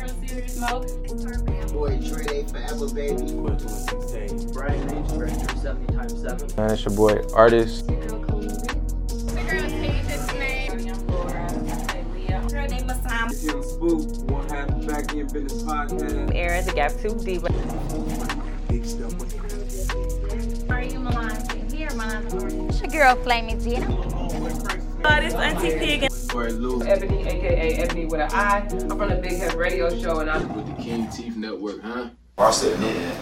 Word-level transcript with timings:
Smoke. 0.00 0.86
Boy, 1.72 1.98
Trey 2.00 2.44
forever, 2.44 2.88
baby. 2.94 3.32
Brian 4.52 4.88
Lynch, 4.88 5.08
Director 5.08 5.56
70 5.58 5.92
times 5.94 6.22
7. 6.22 6.48
Man, 6.56 6.70
it's 6.72 6.84
your 6.84 6.94
boy, 6.94 7.20
artist. 7.34 7.86
The 7.86 7.94
girl's 9.48 9.72
Tasha's 9.72 10.26
name. 10.34 10.70
Girl 12.48 12.68
named 12.68 12.88
Masam. 12.90 13.26
Young 13.44 13.62
Spook, 13.62 14.30
one 14.30 14.48
half 14.48 14.68
back 14.86 15.12
in 15.14 15.26
business 15.28 15.62
podcast. 15.62 16.34
Era, 16.34 16.62
the 16.62 16.72
Gap 16.72 16.92
2 17.00 17.18
Diva. 17.24 17.48
Are 20.72 20.82
you 20.82 20.98
Milan? 21.00 21.70
Here, 21.70 21.90
Milan. 21.90 22.26
It's 22.68 22.80
your 22.80 22.90
girl 22.90 23.16
Flaming 23.22 23.60
Tina. 23.60 23.86
Uh, 25.04 25.20
this 25.20 25.34
Auntie 25.34 25.78
P 25.78 26.08
again. 26.40 26.58
Boy, 26.58 26.68
Lou 26.68 26.82
Ebony, 26.82 27.26
aka 27.26 27.74
Ebony 27.76 28.06
with 28.06 28.20
an 28.20 28.30
I. 28.32 28.58
I'm 28.58 28.88
from 28.88 29.08
the 29.08 29.16
Big 29.16 29.38
Head 29.38 29.54
Radio 29.54 29.88
Show, 30.00 30.20
and 30.20 30.30
I'm 30.30 30.54
with 30.54 30.76
the 30.76 30.82
King 30.82 31.08
Teeth 31.10 31.36
Network, 31.36 31.82
huh? 31.82 32.10
I 32.38 32.50
said, 32.50 32.78
yeah, 32.80 32.92
yeah. 32.92 33.18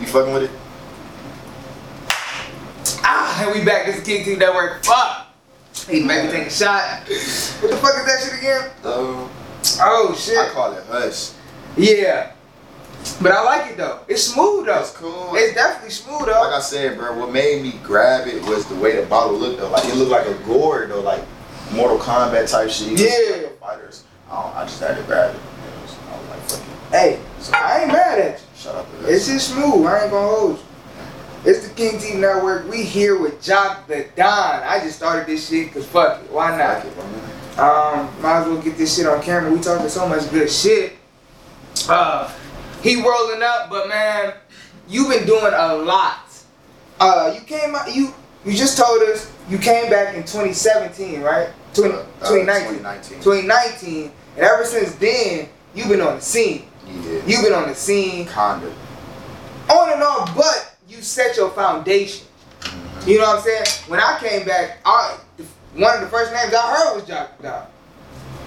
You 0.00 0.06
fucking 0.06 0.34
with 0.34 0.42
it? 0.44 0.50
Ah, 3.04 3.44
and 3.44 3.58
we 3.58 3.64
back. 3.64 3.86
This 3.86 3.96
is 3.98 4.04
King 4.04 4.24
Team 4.24 4.38
Network. 4.38 4.84
Fuck. 4.84 5.28
He 5.88 6.02
made 6.04 6.26
me 6.26 6.30
take 6.30 6.46
a 6.48 6.50
shot. 6.50 7.00
What 7.00 7.70
the 7.70 7.76
fuck 7.76 7.96
is 7.96 8.04
that 8.06 8.20
shit 8.22 8.38
again? 8.38 8.70
Um, 8.84 9.30
Oh 9.80 10.14
shit. 10.18 10.36
I 10.38 10.48
call 10.50 10.72
it 10.72 10.84
hush. 10.86 11.30
Yeah. 11.76 12.31
But 13.20 13.32
I 13.32 13.42
like 13.42 13.72
it 13.72 13.76
though. 13.76 14.00
It's 14.08 14.22
smooth 14.22 14.66
though. 14.66 14.80
It's 14.80 14.92
cool. 14.92 15.34
It's 15.34 15.54
definitely 15.54 15.90
smooth 15.90 16.26
though. 16.26 16.42
Like. 16.42 16.54
I 16.54 16.60
said, 16.60 16.96
bro, 16.96 17.18
what 17.18 17.32
made 17.32 17.62
me 17.62 17.74
grab 17.82 18.28
it 18.28 18.42
was 18.44 18.66
the 18.66 18.74
way 18.76 19.00
the 19.00 19.06
bottle 19.06 19.36
looked 19.36 19.60
though. 19.60 19.70
Like 19.70 19.84
it 19.84 19.94
looked 19.96 20.10
like 20.10 20.26
a 20.26 20.34
gourd 20.44 20.90
though, 20.90 21.00
like 21.00 21.22
Mortal 21.72 21.98
Kombat 21.98 22.50
type 22.50 22.70
shit. 22.70 22.98
Yeah. 22.98 23.42
like 23.42 23.58
Fighters. 23.58 24.04
I, 24.30 24.62
I 24.62 24.64
just 24.64 24.80
had 24.80 24.96
to 24.96 25.02
grab 25.04 25.34
it. 25.34 25.38
Know, 25.38 25.86
so 25.86 25.96
I 26.10 26.18
was 26.18 26.28
like, 26.28 26.40
fuck 26.42 26.60
it. 26.60 26.96
Hey, 26.96 27.20
I 27.52 27.80
ain't 27.80 27.92
mad 27.92 28.18
at 28.18 28.40
you. 28.40 28.46
Shout 28.56 28.74
out 28.76 28.86
to 29.00 29.12
It's 29.12 29.26
just 29.26 29.52
smooth. 29.52 29.86
I 29.86 30.02
ain't 30.02 30.10
gonna 30.10 30.34
hold 30.34 30.58
you. 30.58 30.64
It's 31.44 31.66
the 31.66 31.74
King 31.74 31.98
Team 31.98 32.20
Network. 32.20 32.70
We 32.70 32.84
here 32.84 33.18
with 33.18 33.42
Joc 33.42 33.86
the 33.88 34.06
Don. 34.14 34.62
I 34.62 34.78
just 34.78 34.96
started 34.96 35.26
this 35.26 35.48
shit 35.48 35.72
cause 35.72 35.86
fuck 35.86 36.22
it. 36.22 36.30
Why 36.30 36.56
not? 36.56 36.84
It. 36.84 37.58
Um, 37.58 38.08
might 38.22 38.40
as 38.40 38.46
well 38.46 38.62
get 38.62 38.78
this 38.78 38.96
shit 38.96 39.06
on 39.06 39.20
camera. 39.22 39.52
We 39.52 39.60
talking 39.60 39.88
so 39.88 40.08
much 40.08 40.30
good 40.30 40.50
shit. 40.50 40.94
Uh, 41.88 42.32
he 42.82 42.96
rolling 43.02 43.42
up, 43.42 43.70
but 43.70 43.88
man, 43.88 44.34
you've 44.88 45.08
been 45.08 45.26
doing 45.26 45.52
a 45.54 45.74
lot. 45.74 46.18
Uh, 47.00 47.32
you 47.34 47.40
came 47.40 47.74
out, 47.74 47.94
you 47.94 48.12
you 48.44 48.52
just 48.54 48.76
told 48.76 49.02
us 49.02 49.30
you 49.48 49.58
came 49.58 49.88
back 49.90 50.14
in 50.14 50.22
2017, 50.22 51.20
right? 51.22 51.48
20, 51.74 51.94
Uh, 51.94 52.02
2019. 52.28 52.82
2019. 52.82 53.18
2019, 53.22 54.12
and 54.36 54.44
ever 54.44 54.64
since 54.64 54.94
then, 54.96 55.48
you've 55.74 55.88
been 55.88 56.00
on 56.00 56.16
the 56.16 56.22
scene. 56.22 56.66
Yeah. 56.86 57.20
You've 57.26 57.42
been 57.42 57.52
on 57.54 57.68
the 57.68 57.74
scene, 57.74 58.26
Kinda. 58.26 58.70
on 59.70 59.92
and 59.92 60.02
on, 60.02 60.30
but 60.36 60.74
you 60.88 61.00
set 61.02 61.36
your 61.36 61.50
foundation. 61.50 62.26
You 63.06 63.18
know 63.18 63.24
what 63.26 63.38
I'm 63.38 63.42
saying? 63.42 63.64
When 63.88 63.98
I 64.00 64.18
came 64.20 64.46
back, 64.46 64.78
I, 64.84 65.16
one 65.74 65.94
of 65.94 66.00
the 66.02 66.08
first 66.08 66.32
names 66.32 66.52
I 66.54 66.74
heard 66.76 66.94
was 66.96 67.04
Joc 67.04 67.28
Dog. 67.42 67.66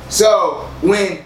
So 0.09 0.69
when 0.81 1.25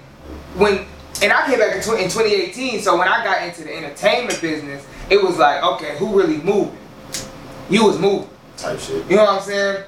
when 0.56 0.86
and 1.22 1.32
I 1.34 1.46
came 1.48 1.60
back 1.60 1.76
in, 1.76 1.82
2018. 1.82 2.82
So 2.82 2.98
when 2.98 3.08
I 3.08 3.24
got 3.24 3.44
into 3.44 3.64
the 3.64 3.76
entertainment 3.76 4.40
business, 4.42 4.86
it 5.10 5.22
was 5.22 5.38
like, 5.38 5.64
okay, 5.64 5.98
who 5.98 6.18
really 6.18 6.38
moving? 6.38 6.78
You 7.70 7.86
was 7.86 8.00
moving. 8.00 8.30
Type 8.58 8.80
shit. 8.80 9.06
You 9.10 9.16
know 9.18 9.26
what 9.26 9.34
I'm 9.36 9.42
saying? 9.42 9.84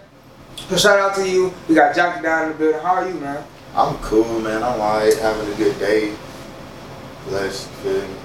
So 0.69 0.77
shout 0.77 0.99
out 0.99 1.15
to 1.15 1.27
you. 1.29 1.53
We 1.67 1.75
got 1.75 1.95
Joc 1.95 2.21
Down 2.21 2.43
in 2.45 2.51
the 2.53 2.57
building. 2.57 2.81
How 2.81 2.95
are 2.95 3.07
you, 3.07 3.15
man? 3.15 3.43
I'm 3.75 3.95
cool, 3.97 4.39
man. 4.41 4.61
I'm 4.63 4.79
alright, 4.79 5.15
having 5.17 5.51
a 5.51 5.55
good 5.57 5.77
day. 5.79 6.13
Blessed? 7.27 7.69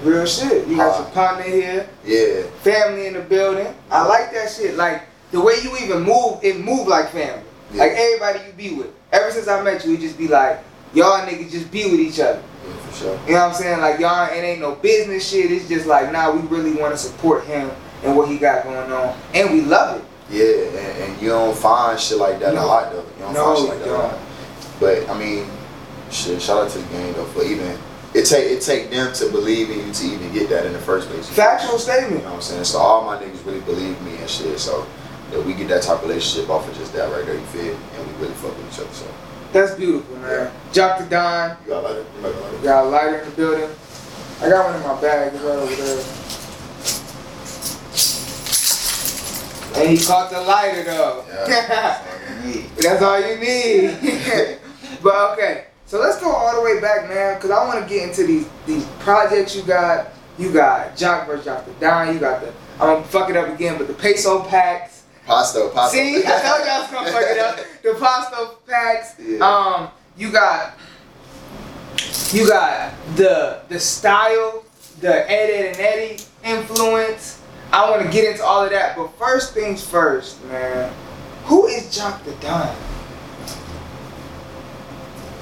Real 0.03 0.27
shit. 0.27 0.67
You 0.67 0.77
got 0.77 0.95
Uh, 0.95 1.03
your 1.03 1.11
partner 1.13 1.43
here, 1.43 1.87
Yeah. 2.05 2.43
family 2.63 3.07
in 3.07 3.15
the 3.15 3.21
building. 3.21 3.69
I 3.91 4.05
like 4.07 4.33
that 4.33 4.51
shit. 4.51 4.77
Like 4.77 5.03
the 5.33 5.41
way 5.41 5.55
you 5.63 5.77
even 5.79 6.03
move, 6.03 6.39
it 6.43 6.59
move 6.59 6.89
like 6.89 7.11
family. 7.13 7.43
Yeah. 7.73 7.83
Like 7.83 7.93
everybody 7.93 8.39
you 8.47 8.53
be 8.57 8.75
with. 8.75 8.89
Ever 9.13 9.31
since 9.31 9.49
I 9.49 9.63
met 9.63 9.85
you, 9.85 9.95
it 9.95 10.01
just 10.01 10.17
be 10.19 10.29
like, 10.29 10.59
y'all 10.95 11.27
niggas 11.27 11.51
just 11.51 11.71
be 11.71 11.85
with 11.91 12.01
each 12.01 12.21
other. 12.21 12.43
Yeah, 12.67 12.77
for 12.77 12.95
sure. 12.97 13.21
You 13.27 13.33
know 13.35 13.41
what 13.47 13.49
I'm 13.49 13.55
saying? 13.55 13.81
Like 13.81 14.01
y'all, 14.01 14.29
it 14.31 14.41
ain't 14.43 14.61
no 14.61 14.75
business 14.77 15.29
shit. 15.29 15.51
It's 15.53 15.69
just 15.69 15.87
like, 15.87 16.11
nah, 16.13 16.33
we 16.35 16.41
really 16.49 16.73
want 16.75 16.93
to 16.95 16.99
support 16.99 17.45
him 17.45 17.71
and 18.05 18.17
what 18.17 18.29
he 18.29 18.39
got 18.39 18.65
going 18.65 18.93
on, 18.93 19.17
and 19.35 19.53
we 19.53 19.63
love 19.63 19.99
it. 20.01 20.05
Yeah, 20.29 20.81
and, 20.81 21.03
and 21.13 21.23
you 21.23 21.29
don't 21.29 21.57
find 21.57 21.99
shit 21.99 22.19
like 22.19 22.41
that 22.41 22.55
a 22.55 22.61
lot 22.65 22.93
though. 22.93 23.03
You 23.03 23.21
don't 23.21 23.35
No, 23.35 23.55
find 23.55 23.59
shit 23.59 23.69
like 23.69 23.79
that 23.85 23.89
a 23.89 23.99
lot. 23.99 24.19
But 24.81 25.09
I 25.09 25.19
mean, 25.19 25.47
shit, 26.11 26.43
shout 26.43 26.65
out 26.65 26.71
to 26.71 26.79
the 26.79 26.89
game 26.89 27.13
though 27.15 27.25
for 27.27 27.45
even 27.45 27.79
it 28.15 28.25
take 28.25 28.51
it 28.51 28.63
take 28.63 28.91
them 28.91 29.13
to 29.15 29.31
believe 29.31 29.71
in 29.71 29.87
you 29.87 29.93
to 29.93 30.07
even 30.07 30.33
get 30.33 30.49
that 30.49 30.67
in 30.67 30.73
the 30.73 30.79
first 30.79 31.09
place. 31.09 31.29
Factual 31.29 31.79
statement. 31.79 32.13
You 32.13 32.19
know 32.19 32.25
what 32.31 32.35
I'm 32.37 32.43
saying? 32.43 32.65
So 32.65 32.79
all 32.79 33.05
my 33.05 33.17
niggas 33.23 33.45
really 33.47 33.61
believe 33.61 34.01
me 34.03 34.17
and 34.17 34.29
shit. 34.29 34.59
So 34.59 34.87
that 35.31 35.45
we 35.45 35.55
get 35.55 35.69
that 35.69 35.83
type 35.83 35.99
of 36.03 36.09
relationship 36.09 36.49
off 36.51 36.69
of 36.69 36.75
just 36.77 36.93
that 36.95 37.11
right 37.13 37.25
there, 37.27 37.35
you 37.35 37.41
feel? 37.47 37.75
And 37.75 38.07
we 38.07 38.23
really 38.23 38.35
fuck 38.35 38.57
with 38.57 38.73
each 38.73 38.81
other. 38.81 38.93
So 38.93 39.07
That's 39.57 39.75
beautiful, 39.75 40.17
man. 40.17 40.53
Joc 40.71 40.99
the 40.99 41.05
Don. 41.07 41.57
you 41.65 41.71
got 41.71 41.85
like 41.85 41.97
it? 41.97 42.07
You 42.15 42.23
got 42.23 42.35
like 42.43 42.53
We 42.53 42.59
it? 42.59 42.63
got 42.63 42.85
a 42.85 42.89
lighter 42.91 43.19
in 43.21 43.31
the 43.31 43.37
building. 43.37 43.71
I 44.43 44.49
got 44.51 44.67
one 44.67 44.77
in 44.77 44.83
my 44.87 45.01
bag. 45.01 45.33
It's 45.33 45.43
right 45.43 45.57
over 45.57 45.75
there. 45.75 46.05
And 49.83 49.97
he 49.99 50.05
caught 50.05 50.31
the 50.31 50.43
lighter 50.43 50.85
though. 50.85 51.25
Yeah. 51.49 51.95
Fucking. 51.95 52.71
That's 52.83 53.03
all 53.03 53.19
you 53.19 53.37
need. 53.41 54.59
but 55.03 55.33
okay, 55.33 55.69
so 55.87 56.01
let's 56.01 56.21
go 56.21 56.31
all 56.31 56.55
the 56.55 56.61
way 56.61 56.79
back, 56.79 57.09
man, 57.09 57.37
because 57.37 57.51
I 57.51 57.65
want 57.67 57.83
to 57.83 57.89
get 57.89 58.11
into 58.11 58.27
these 58.27 58.47
these 58.67 58.85
projects 58.99 59.57
you 59.57 59.63
got. 59.63 60.09
You 60.39 60.53
got 60.53 60.95
Joc 60.97 61.25
vs. 61.27 61.47
Joc 61.47 61.65
the 61.65 61.73
Don. 61.81 62.13
You 62.13 62.21
got 62.21 62.43
the 62.43 62.49
I'm 62.75 62.97
gonna 62.97 63.05
fuck 63.05 63.31
it 63.31 63.39
up 63.39 63.49
again, 63.49 63.79
but 63.79 63.87
the 63.87 63.95
peso 63.95 64.43
packs. 64.45 64.96
Pasto, 65.27 65.71
pasto. 65.71 65.97
See, 65.97 66.19
I 66.19 66.41
told 66.41 66.69
I 66.69 66.81
was 66.81 66.91
gonna 66.91 67.11
fuck 67.11 67.23
it 67.23 67.39
up. 67.39 67.59
The 67.83 67.95
pasta 67.99 68.51
packs. 68.67 69.15
Yeah. 69.19 69.39
Um, 69.45 69.89
you 70.17 70.31
got 70.31 70.79
you 72.33 72.49
got 72.49 72.93
the 73.17 73.61
the 73.69 73.81
style, 73.81 74.65
the 75.01 75.31
Ed, 75.31 75.51
Ed 75.51 75.67
and 75.67 75.77
Eddie 75.81 76.23
influence. 76.45 77.43
I 77.73 77.91
want 77.91 78.03
to 78.03 78.09
get 78.09 78.31
into 78.31 78.45
all 78.45 78.63
of 78.65 78.71
that, 78.71 78.97
but 78.97 79.09
first 79.19 79.53
things 79.53 79.85
first, 79.85 80.43
man. 80.45 80.93
Who 81.45 81.67
is 81.67 81.85
Joc 81.97 82.23
the 82.25 82.33
Don? 82.35 82.75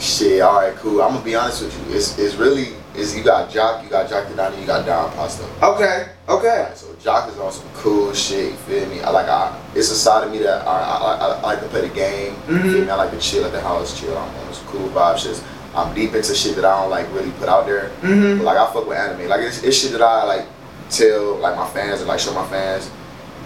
Shit, 0.05 0.43
all 0.43 0.61
right, 0.61 0.77
cool. 0.77 1.01
I'm 1.01 1.13
gonna 1.15 1.25
be 1.25 1.35
honest 1.35 1.63
with 1.63 1.89
you. 1.89 1.95
It's 1.97 2.19
it's 2.19 2.35
really 2.35 2.75
is 2.95 3.17
you 3.17 3.25
got 3.25 3.49
Joc, 3.51 3.83
you 3.83 3.89
got 3.89 4.09
Joc 4.11 4.29
the 4.29 4.37
Donnie, 4.37 4.61
you 4.61 4.67
got 4.67 4.85
Don 4.85 5.11
Pasto. 5.13 5.45
Okay, 5.63 6.09
okay. 6.29 6.49
Alright, 6.61 6.77
so 6.77 6.89
Joc 7.03 7.31
is 7.33 7.39
on 7.39 7.51
some 7.51 7.67
cool 7.75 8.13
shit. 8.13 8.51
You 8.53 8.57
feel 8.59 8.87
me? 8.89 9.01
I 9.01 9.09
like 9.11 9.27
I. 9.29 9.59
It's 9.75 9.91
a 9.91 9.97
side 9.97 10.25
of 10.27 10.31
me 10.31 10.39
that 10.41 10.67
I, 10.67 10.79
I, 10.79 11.15
I, 11.15 11.27
I 11.39 11.43
like 11.43 11.61
to 11.61 11.69
play 11.69 11.89
the 11.89 11.95
game. 11.95 12.35
You 12.49 12.55
Mhm. 12.57 12.63
feel 12.73 12.85
me? 12.85 12.91
I 12.91 12.97
like 12.97 13.11
to 13.13 13.19
chill 13.19 13.45
at 13.47 13.53
the 13.53 13.61
house, 13.63 13.99
chill. 13.99 14.17
I'm 14.17 14.29
on 14.47 14.53
some 14.55 14.67
cool 14.67 14.89
vibe 14.91 15.17
shit. 15.19 15.43
I'm 15.75 15.93
deep 15.95 16.15
into 16.15 16.35
shit 16.35 16.55
that 16.57 16.65
I 16.67 16.83
don't 16.83 16.91
like 16.91 17.11
really 17.15 17.31
put 17.33 17.49
out 17.49 17.65
there. 17.67 17.91
Mm-hmm. 18.03 18.39
But 18.39 18.45
like 18.45 18.59
I 18.59 18.73
fuck 18.75 18.87
with 18.87 18.99
anime. 18.99 19.27
Like 19.29 19.41
it's, 19.41 19.63
it's 19.65 19.77
shit 19.77 19.93
that 19.93 20.03
I 20.03 20.25
like 20.25 20.47
tell 20.91 21.37
like 21.39 21.57
my 21.57 21.67
fans 21.71 22.01
and 22.01 22.09
like 22.09 22.21
show 22.21 22.33
my 22.35 22.47
fans 22.49 22.91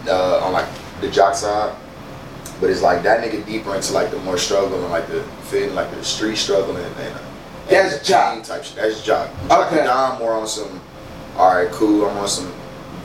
uh, 0.09 0.41
on 0.45 0.53
like 0.53 0.67
the 1.01 1.09
jock 1.09 1.35
side. 1.37 1.73
But 2.61 2.71
it's 2.71 2.83
like 2.83 3.03
that 3.05 3.23
nigga 3.23 3.45
deeper 3.47 3.75
into 3.75 3.93
like 3.93 4.11
the 4.11 4.19
more 4.21 4.37
struggling, 4.39 4.91
like 4.91 5.07
the 5.09 5.23
fitting 5.45 5.75
like 5.75 5.91
the 5.93 6.03
street 6.05 6.37
struggling 6.37 6.83
and, 6.85 6.97
and, 6.97 7.19
That's 7.69 7.99
Joc. 8.09 8.45
type 8.47 8.65
shit. 8.65 8.77
That's 8.77 9.05
jock. 9.05 9.29
Joc 9.49 9.67
Okay. 9.69 9.79
and 9.79 9.87
Don 9.87 10.19
more 10.19 10.33
on 10.35 10.47
some. 10.49 10.81
All 11.37 11.55
right, 11.55 11.71
cool. 11.71 12.05
I'm 12.09 12.17
on 12.17 12.27
some 12.29 12.53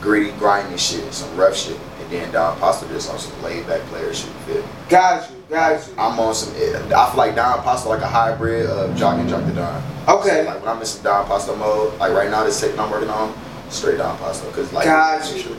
gritty, 0.00 0.32
grimy 0.38 0.76
shit, 0.76 1.12
some 1.14 1.34
rough 1.36 1.56
shit, 1.56 1.78
and 2.00 2.10
then 2.10 2.32
Don 2.32 2.58
Pasta 2.58 2.86
just 2.88 3.08
on 3.10 3.18
some 3.18 3.42
laid 3.44 3.66
back 3.68 3.80
player 3.82 4.12
shit. 4.12 4.26
You 4.26 4.54
feel 4.54 4.62
me? 4.62 4.68
Got 4.88 5.30
you, 5.30 5.36
got 5.48 5.86
you. 5.86 5.94
I'm 5.96 6.18
on 6.18 6.34
some. 6.34 6.52
Eh, 6.56 6.76
I 6.94 7.08
feel 7.10 7.16
like 7.16 7.36
Don 7.36 7.62
Pasta 7.62 7.88
like 7.88 8.00
a 8.02 8.08
hybrid 8.08 8.66
of 8.66 8.90
Joc 8.96 9.20
and 9.20 9.30
Joc 9.30 9.46
the 9.46 9.52
Don. 9.52 9.82
Okay. 10.08 10.42
So, 10.44 10.50
like 10.50 10.60
when 10.60 10.68
I'm 10.68 10.80
in 10.80 10.86
some 10.86 11.04
Don 11.04 11.26
Pasta 11.26 11.54
mode, 11.54 11.96
like 12.00 12.12
right 12.12 12.28
now, 12.30 12.42
this 12.42 12.60
tape 12.60 12.76
I'm 12.78 12.90
working 12.90 13.08
on, 13.10 13.32
straight 13.70 13.98
Don 13.98 14.18
Pasta, 14.18 14.50
cause 14.50 14.72
like. 14.72 14.86
Got 14.86 15.32
you. 15.36 15.54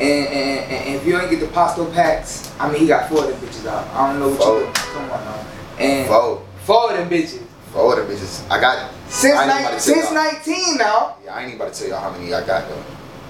And, 0.00 0.28
and, 0.28 0.72
and 0.72 0.96
if 0.96 1.06
you 1.06 1.12
don't 1.12 1.28
get 1.28 1.40
the 1.40 1.48
pasta 1.48 1.84
packs, 1.92 2.54
I 2.58 2.70
mean, 2.72 2.80
he 2.80 2.86
got 2.86 3.10
four 3.10 3.22
of 3.24 3.28
them 3.28 3.38
bitches 3.40 3.66
out. 3.66 3.86
I 3.88 4.10
don't 4.10 4.20
know 4.20 4.28
what 4.30 4.38
you 4.38 4.72
Four. 4.72 4.84
Come 4.94 5.10
on 5.10 5.24
now. 5.24 5.46
And 5.78 6.08
Four, 6.08 6.42
four 6.64 6.90
of 6.92 6.96
them 6.96 7.10
bitches. 7.10 7.44
four 7.70 8.00
of 8.00 8.08
them 8.08 8.16
bitches. 8.16 8.50
I 8.50 8.60
got. 8.60 8.90
Since, 9.10 9.36
I 9.36 9.44
ni- 9.44 9.52
about 9.52 9.78
to 9.78 9.92
tell 9.92 10.02
since 10.02 10.12
19 10.46 10.78
now. 10.78 11.16
Yeah, 11.22 11.34
I 11.34 11.40
ain't 11.42 11.48
even 11.48 11.60
about 11.60 11.74
to 11.74 11.80
tell 11.80 11.88
y'all 11.90 12.00
how 12.00 12.18
many 12.18 12.32
I 12.32 12.46
got 12.46 12.66
though. 12.68 12.84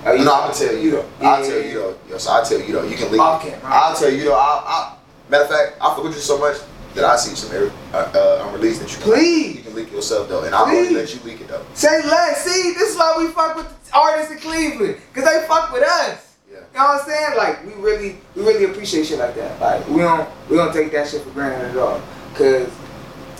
Oh, 0.06 0.16
no, 0.16 0.20
I'm 0.20 0.24
gonna 0.24 0.54
tell 0.54 0.76
you 0.76 0.90
though. 0.92 1.08
Yeah, 1.20 1.28
I'll 1.28 1.42
yeah, 1.42 1.48
tell 1.50 1.58
yeah. 1.60 1.66
you 1.66 1.74
though. 1.74 1.98
Yo, 2.08 2.18
so 2.18 2.30
I'll 2.30 2.44
tell 2.44 2.60
you 2.60 2.72
though. 2.72 2.84
You 2.84 2.96
can 2.96 3.10
leak. 3.12 3.20
Okay, 3.20 3.52
right. 3.54 3.64
I'll 3.64 3.96
tell 3.96 4.12
you 4.12 4.24
though. 4.24 4.34
I'll, 4.34 4.64
I'll, 4.64 4.98
matter 5.28 5.44
of 5.44 5.50
fact, 5.50 5.76
I 5.80 5.94
fuck 5.94 6.04
with 6.04 6.14
you 6.14 6.20
so 6.20 6.38
much 6.38 6.56
that 6.94 7.04
I 7.04 7.16
see 7.16 7.34
some 7.34 7.50
uh, 7.92 7.96
uh, 7.96 8.46
unreleased 8.48 8.80
that 8.80 8.90
you 8.90 8.96
can, 9.02 9.12
Please. 9.12 9.56
you 9.56 9.62
can 9.62 9.74
leak 9.74 9.90
yourself 9.92 10.28
though, 10.28 10.44
and 10.44 10.54
I'll 10.54 10.66
only 10.66 10.94
let 10.94 11.12
you 11.12 11.20
leak 11.22 11.40
it 11.40 11.48
though. 11.48 11.64
Say 11.74 12.02
less. 12.06 12.44
See, 12.44 12.74
this 12.74 12.90
is 12.92 12.96
why 12.96 13.16
we 13.18 13.28
fuck 13.32 13.56
with 13.56 13.66
the 13.90 13.96
artists 13.98 14.32
in 14.32 14.38
Cleveland. 14.38 14.96
Because 15.12 15.28
they 15.28 15.46
fuck 15.46 15.72
with 15.72 15.82
us. 15.82 16.29
You 16.72 16.78
know 16.78 16.86
what 16.86 17.02
I'm 17.02 17.08
saying? 17.08 17.36
Like 17.36 17.66
we 17.66 17.72
really, 17.82 18.18
we 18.34 18.42
really 18.42 18.64
appreciate 18.64 19.06
shit 19.06 19.18
like 19.18 19.34
that. 19.34 19.60
Like 19.60 19.88
we 19.88 19.98
don't, 19.98 20.28
we 20.48 20.56
don't 20.56 20.72
take 20.72 20.92
that 20.92 21.08
shit 21.08 21.22
for 21.22 21.30
granted 21.30 21.70
at 21.70 21.76
all. 21.76 22.00
because 22.32 22.70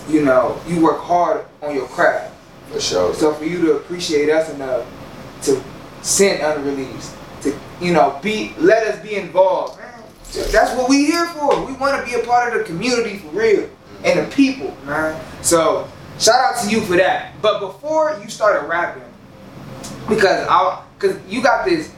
you 0.09 0.23
know 0.23 0.59
you 0.67 0.81
work 0.81 0.99
hard 0.99 1.45
on 1.61 1.75
your 1.75 1.87
craft. 1.87 2.35
For 2.71 2.79
sure. 2.79 3.13
So 3.13 3.33
for 3.33 3.45
you 3.45 3.61
to 3.63 3.73
appreciate 3.77 4.29
us 4.29 4.49
enough 4.53 4.87
to 5.43 5.61
send 6.01 6.41
unreleased, 6.41 7.13
to 7.41 7.57
you 7.81 7.93
know 7.93 8.19
be 8.21 8.53
let 8.57 8.87
us 8.87 9.01
be 9.01 9.15
involved, 9.15 9.79
man. 9.79 10.03
That's 10.51 10.75
what 10.77 10.89
we 10.89 11.05
here 11.05 11.27
for. 11.27 11.65
We 11.65 11.73
want 11.73 11.99
to 11.99 12.09
be 12.09 12.21
a 12.21 12.25
part 12.25 12.53
of 12.53 12.59
the 12.59 12.65
community 12.65 13.17
for 13.17 13.27
real 13.29 13.69
and 14.03 14.19
the 14.19 14.35
people, 14.35 14.75
man. 14.85 15.21
So 15.41 15.87
shout 16.19 16.39
out 16.39 16.63
to 16.63 16.69
you 16.69 16.81
for 16.81 16.95
that. 16.97 17.41
But 17.41 17.59
before 17.59 18.19
you 18.23 18.29
started 18.29 18.67
rapping, 18.67 19.03
because 20.07 20.47
I, 20.47 20.83
cause 20.99 21.17
you 21.27 21.43
got 21.43 21.65
this, 21.65 21.91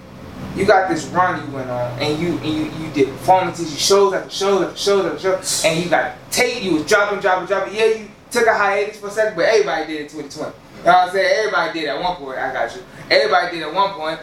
you 0.56 0.66
got 0.66 0.90
this 0.90 1.06
run 1.08 1.44
you 1.46 1.56
went 1.56 1.70
on, 1.70 2.00
and 2.00 2.20
you 2.22 2.38
and 2.38 2.46
you 2.46 2.86
you 2.86 2.94
did 2.94 3.08
performances, 3.10 3.72
you 3.72 3.80
shows 3.80 4.14
after 4.14 4.30
shows 4.30 4.64
after 4.64 4.78
shows 4.78 5.06
after 5.06 5.20
shows, 5.20 5.66
and 5.66 5.84
you 5.84 5.90
got 5.90 6.16
tape. 6.32 6.64
You 6.64 6.76
was 6.76 6.86
dropping, 6.86 7.20
dropping, 7.20 7.48
dropping. 7.48 7.76
Yeah, 7.76 7.86
you 7.86 8.08
took 8.30 8.46
a 8.46 8.54
hiatus 8.54 9.00
for 9.00 9.08
a 9.08 9.12
second, 9.12 9.36
but 9.36 9.46
everybody 9.46 9.88
did 9.88 10.02
it 10.02 10.14
in 10.14 10.28
2020. 10.30 10.56
You 10.78 10.84
know 10.84 10.92
what 10.92 11.08
I'm 11.08 11.12
saying? 11.12 11.34
Everybody 11.40 11.80
did 11.80 11.90
at 11.90 12.02
one 12.02 12.16
point. 12.18 12.38
I 12.38 12.54
got 12.54 12.76
you. 12.76 12.84
Everybody 13.10 13.58
did 13.58 13.68
at 13.68 13.74
one 13.74 13.94
point, 13.94 14.20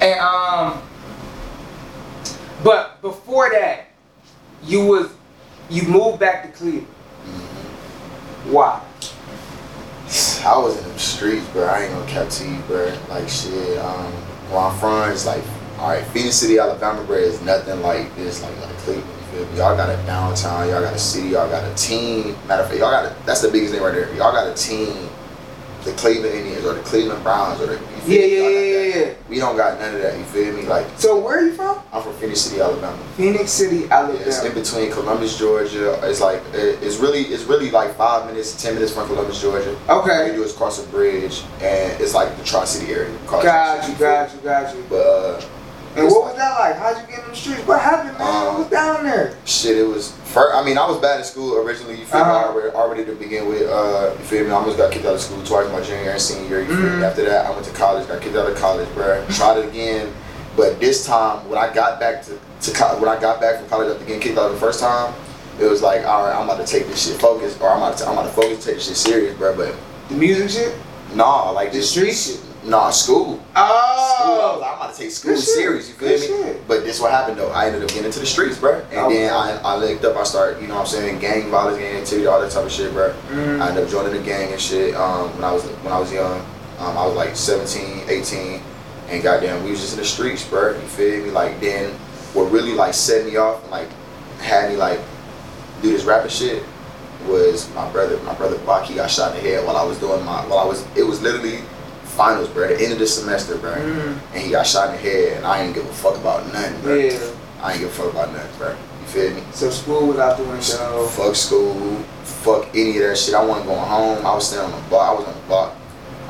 and 0.00 0.20
um. 0.20 0.82
But 2.62 3.00
before 3.02 3.50
that, 3.50 3.88
you 4.62 4.86
was 4.86 5.10
you 5.70 5.82
moved 5.84 6.20
back 6.20 6.42
to 6.44 6.50
Cleveland. 6.50 6.86
Why? 8.46 8.82
I 10.44 10.58
was 10.58 10.76
in 10.76 10.92
the 10.92 10.98
streets, 10.98 11.46
bro. 11.48 11.64
I 11.64 11.84
ain't 11.84 11.92
gonna 11.92 12.06
cap 12.06 12.28
to 12.28 12.48
you, 12.48 12.58
bro. 12.66 12.92
Like 13.08 13.28
shit. 13.28 13.78
Um, 13.78 14.12
from 14.48 15.10
is 15.10 15.26
like, 15.26 15.42
all 15.78 15.88
right, 15.88 16.04
Phenix 16.08 16.36
City, 16.36 16.58
Alabama, 16.58 17.02
bro, 17.04 17.16
is 17.16 17.40
nothing 17.42 17.80
like 17.82 18.14
this, 18.16 18.42
like 18.42 18.56
like 18.60 18.76
Cleveland. 18.78 19.10
Y'all 19.56 19.76
got 19.76 19.90
a 19.90 19.96
downtown, 20.06 20.68
y'all 20.68 20.80
got 20.80 20.94
a 20.94 20.98
city, 20.98 21.28
y'all 21.28 21.48
got 21.50 21.64
a 21.64 21.74
team. 21.74 22.36
Matter 22.46 22.62
of 22.62 22.68
fact, 22.68 22.78
y'all 22.78 22.90
got 22.90 23.04
a, 23.06 23.16
that's 23.26 23.40
the 23.40 23.50
biggest 23.50 23.74
thing 23.74 23.82
right 23.82 23.92
there. 23.92 24.08
Y'all 24.14 24.32
got 24.32 24.46
a 24.46 24.54
team. 24.54 25.08
The 25.84 25.92
Cleveland 25.92 26.34
Indians 26.34 26.64
or 26.64 26.72
the 26.74 26.80
Cleveland 26.80 27.22
Browns 27.22 27.60
or 27.60 27.66
the 27.66 27.78
Yeah, 28.06 28.20
yeah, 28.24 28.48
yeah, 28.48 28.58
yeah, 28.60 28.96
yeah. 29.04 29.12
We 29.28 29.38
don't 29.38 29.54
got 29.56 29.78
none 29.78 29.94
of 29.94 30.00
that. 30.00 30.16
You 30.16 30.24
feel 30.24 30.54
me? 30.54 30.62
Like 30.62 30.86
So 30.96 31.18
where 31.20 31.38
are 31.38 31.42
you 31.42 31.52
from? 31.52 31.78
I'm 31.92 32.02
from 32.02 32.14
Phenix 32.14 32.40
City, 32.40 32.60
Alabama. 32.62 32.96
Phenix 33.18 33.50
City, 33.50 33.84
Yeah, 33.88 34.10
it's 34.12 34.42
in 34.42 34.54
between 34.54 34.90
Columbus, 34.90 35.38
Georgia. 35.38 35.98
It's 36.04 36.20
like 36.22 36.40
it- 36.54 36.78
it's 36.82 36.96
really 36.96 37.22
it's 37.24 37.44
really 37.44 37.70
like 37.70 37.94
five 37.96 38.24
minutes, 38.26 38.60
ten 38.62 38.74
minutes 38.74 38.92
from 38.92 39.06
Columbus, 39.08 39.40
Georgia. 39.42 39.76
All 39.88 40.06
you 40.06 40.32
do 40.32 40.42
is 40.42 40.52
cross 40.52 40.82
a 40.82 40.86
bridge, 40.88 41.42
and 41.60 42.00
it's 42.00 42.14
like 42.14 42.34
the 42.38 42.44
Tri 42.44 42.64
City 42.64 42.90
area. 42.92 43.10
Got 43.26 43.86
you, 43.88 43.94
got 43.96 44.32
you, 44.32 44.40
got 44.40 44.74
you. 44.74 44.84
But 44.88 44.96
uh, 44.96 45.40
And 45.96 46.06
what 46.08 46.24
was 46.24 46.36
that 46.36 46.58
like? 46.58 46.76
How'd 46.76 46.96
you 47.02 47.14
get 47.14 47.24
in 47.24 47.30
the 47.30 47.36
streets? 47.36 47.66
What 47.66 47.80
happened, 47.80 48.18
man? 48.18 48.26
Um, 48.26 48.44
what 48.46 48.58
was 48.60 48.68
down 48.68 49.04
there? 49.04 49.36
shit, 49.44 49.76
it 49.76 49.86
was. 49.86 50.12
First, 50.34 50.52
I 50.56 50.64
mean, 50.64 50.76
I 50.76 50.84
was 50.90 50.98
bad 50.98 51.18
in 51.20 51.24
school 51.24 51.56
originally. 51.58 51.94
You 52.00 52.04
feel 52.06 52.20
Uh-huh. 52.20 52.32
me? 52.40 52.58
Already, 52.58 52.70
already 52.76 53.04
to 53.04 53.12
begin 53.12 53.48
with. 53.48 53.62
Uh, 53.70 54.10
you 54.18 54.24
feel 54.24 54.44
me? 54.44 54.50
I 54.50 54.54
almost 54.54 54.76
got 54.76 54.90
kicked 54.90 55.06
out 55.06 55.14
of 55.14 55.20
school 55.20 55.40
twice 55.44 55.70
my 55.70 55.80
junior 55.80 56.10
and 56.10 56.20
senior 56.20 56.48
year. 56.48 56.60
You 56.62 56.66
feel 56.66 56.76
Mhm. 56.90 56.98
me? 56.98 57.04
After 57.04 57.24
that, 57.24 57.46
I 57.46 57.50
went 57.50 57.64
to 57.66 57.70
college. 57.70 58.08
Got 58.08 58.20
kicked 58.20 58.36
out 58.36 58.48
of 58.50 58.56
college, 58.58 58.88
bro. 58.96 59.22
Tried 59.30 59.58
it 59.58 59.66
again, 59.66 60.12
but 60.56 60.80
this 60.80 61.06
time 61.06 61.48
when 61.48 61.56
I 61.58 61.68
got 61.72 62.00
back 62.00 62.24
to 62.26 62.32
to 62.64 62.70
co- 62.72 62.96
when 62.98 63.08
I 63.08 63.16
got 63.20 63.40
back 63.40 63.58
from 63.58 63.68
college 63.68 63.92
after 63.92 64.04
getting 64.06 64.20
kicked 64.22 64.38
out 64.38 64.50
the 64.50 64.56
first 64.58 64.80
time, 64.80 65.12
it 65.60 65.66
was 65.70 65.82
like, 65.82 66.04
all 66.06 66.24
right, 66.24 66.34
I'm 66.34 66.48
about 66.48 66.66
to 66.66 66.66
take 66.66 66.88
this 66.90 66.98
shit 67.06 67.20
focus, 67.20 67.54
or 67.60 67.68
I'm 67.70 67.78
about 67.82 67.96
to 67.98 68.06
I'm 68.08 68.14
about 68.14 68.26
to 68.26 68.32
focus, 68.32 68.64
take 68.64 68.74
this 68.76 68.86
shit 68.88 68.96
serious, 68.96 69.34
bro. 69.38 69.54
But 69.54 69.74
The 70.08 70.16
music 70.16 70.50
shit? 70.50 70.74
nah, 71.14 71.50
like 71.50 71.70
The 71.72 71.78
this 71.78 71.90
street 71.90 72.12
shit? 72.14 72.40
Nah, 72.64 72.90
school. 72.90 73.24
School. 73.24 73.40
I 73.54 73.70
Oh! 74.26 74.62
I'm 74.64 74.76
about 74.76 74.94
to 74.94 75.00
take 75.00 75.10
school 75.10 75.36
serious. 75.36 75.88
You 75.88 75.94
feel 75.94 76.08
me? 76.08 76.26
shit. 76.26 76.66
But 76.68 76.84
this 76.84 76.98
what 77.00 77.10
happened 77.10 77.38
though. 77.38 77.50
I 77.50 77.66
ended 77.66 77.82
up 77.82 77.88
getting 77.88 78.06
into 78.06 78.20
the 78.20 78.26
streets, 78.26 78.56
bro. 78.58 78.80
And 78.90 78.98
Okay. 79.06 79.14
then 79.26 79.32
I, 79.34 79.58
I 79.62 79.76
linked 79.76 80.04
up. 80.04 80.16
I 80.16 80.24
started, 80.24 80.62
you 80.62 80.68
know, 80.68 80.74
what 80.76 80.80
I'm 80.82 80.86
saying, 80.86 81.18
gang 81.18 81.50
violence, 81.50 81.78
gang 81.78 81.96
activity, 82.00 82.26
all 82.26 82.40
that 82.40 82.50
type 82.50 82.64
of 82.64 82.72
shit, 82.72 82.92
bro. 82.92 83.12
Mm. 83.30 83.60
I 83.60 83.68
ended 83.68 83.84
up 83.84 83.90
joining 83.90 84.12
the 84.14 84.22
gang 84.22 84.50
and 84.52 84.60
shit. 84.60 84.94
Um, 84.94 85.28
when 85.34 85.44
I 85.44 85.52
was 85.52 85.64
when 85.64 85.92
I 85.92 85.98
was 85.98 86.10
young, 86.12 86.40
um, 86.78 86.96
I 86.96 87.06
was 87.06 87.14
like 87.16 87.36
17, 87.36 88.08
18, 88.08 88.60
and 89.10 89.22
goddamn, 89.22 89.62
we 89.64 89.70
was 89.70 89.80
just 89.80 89.92
in 89.94 89.98
the 90.00 90.04
streets, 90.06 90.46
bro. 90.48 90.70
You 90.74 90.80
feel 90.88 91.22
me? 91.24 91.30
Like 91.30 91.60
then, 91.60 91.92
what 92.32 92.50
really 92.50 92.72
like 92.72 92.94
set 92.94 93.26
me 93.26 93.36
off 93.36 93.62
and 93.62 93.70
like 93.70 93.88
had 94.40 94.70
me 94.70 94.76
like 94.76 95.00
do 95.82 95.90
this 95.92 96.04
rapping 96.04 96.30
shit 96.30 96.62
was 97.26 97.72
my 97.74 97.90
brother. 97.92 98.16
My 98.22 98.34
brother 98.34 98.56
he 98.84 98.94
got 98.94 99.10
shot 99.10 99.34
in 99.36 99.42
the 99.42 99.48
head 99.50 99.66
while 99.66 99.76
I 99.76 99.84
was 99.84 99.98
doing 99.98 100.24
my 100.24 100.46
while 100.46 100.58
I 100.60 100.64
was. 100.64 100.84
It 100.96 101.02
was 101.02 101.20
literally 101.22 101.60
finals, 102.14 102.48
bro. 102.48 102.68
The 102.68 102.80
end 102.82 102.92
of 102.92 102.98
the 102.98 103.06
semester, 103.06 103.56
bro. 103.58 103.72
Mm. 103.74 104.18
And 104.32 104.42
he 104.42 104.50
got 104.50 104.66
shot 104.66 104.88
in 104.90 104.96
the 104.96 105.00
head, 105.02 105.36
and 105.38 105.46
I 105.46 105.62
ain't 105.62 105.74
give 105.74 105.84
a 105.86 105.92
fuck 105.92 106.16
about 106.16 106.46
nothing, 106.52 106.80
bro. 106.82 106.94
Yeah. 106.94 107.18
I 107.60 107.72
ain't 107.72 107.80
give 107.80 107.88
a 107.90 107.92
fuck 107.92 108.10
about 108.12 108.32
nothing, 108.32 108.58
bro. 108.58 108.70
You 108.70 109.06
feel 109.06 109.34
me? 109.34 109.42
So 109.52 109.70
school 109.70 110.06
was 110.08 110.18
out 110.18 110.36
the 110.38 110.44
window. 110.44 111.06
Fuck 111.08 111.34
school, 111.34 111.96
fuck 112.24 112.68
any 112.74 112.96
of 112.98 113.02
that 113.08 113.18
shit. 113.18 113.34
I 113.34 113.44
wasn't 113.44 113.66
going 113.66 113.80
home. 113.80 114.24
I 114.26 114.34
was 114.34 114.48
staying 114.48 114.64
on 114.64 114.70
the 114.72 114.88
block. 114.88 115.10
I 115.10 115.14
was 115.18 115.28
on 115.28 115.34
the 115.34 115.46
block. 115.46 115.76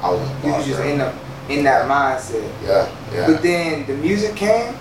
I 0.02 0.10
was 0.10 0.20
on 0.20 0.28
the 0.28 0.34
You 0.34 0.40
block. 0.42 0.56
was 0.58 0.66
just 0.66 0.78
bro. 0.80 0.88
in 0.88 0.98
the 0.98 1.12
in 1.50 1.64
that 1.64 1.86
mindset. 1.88 2.50
yeah, 2.64 2.88
yeah. 3.12 3.26
But 3.26 3.42
then 3.42 3.86
the 3.86 3.94
music 3.94 4.34
came. 4.34 4.74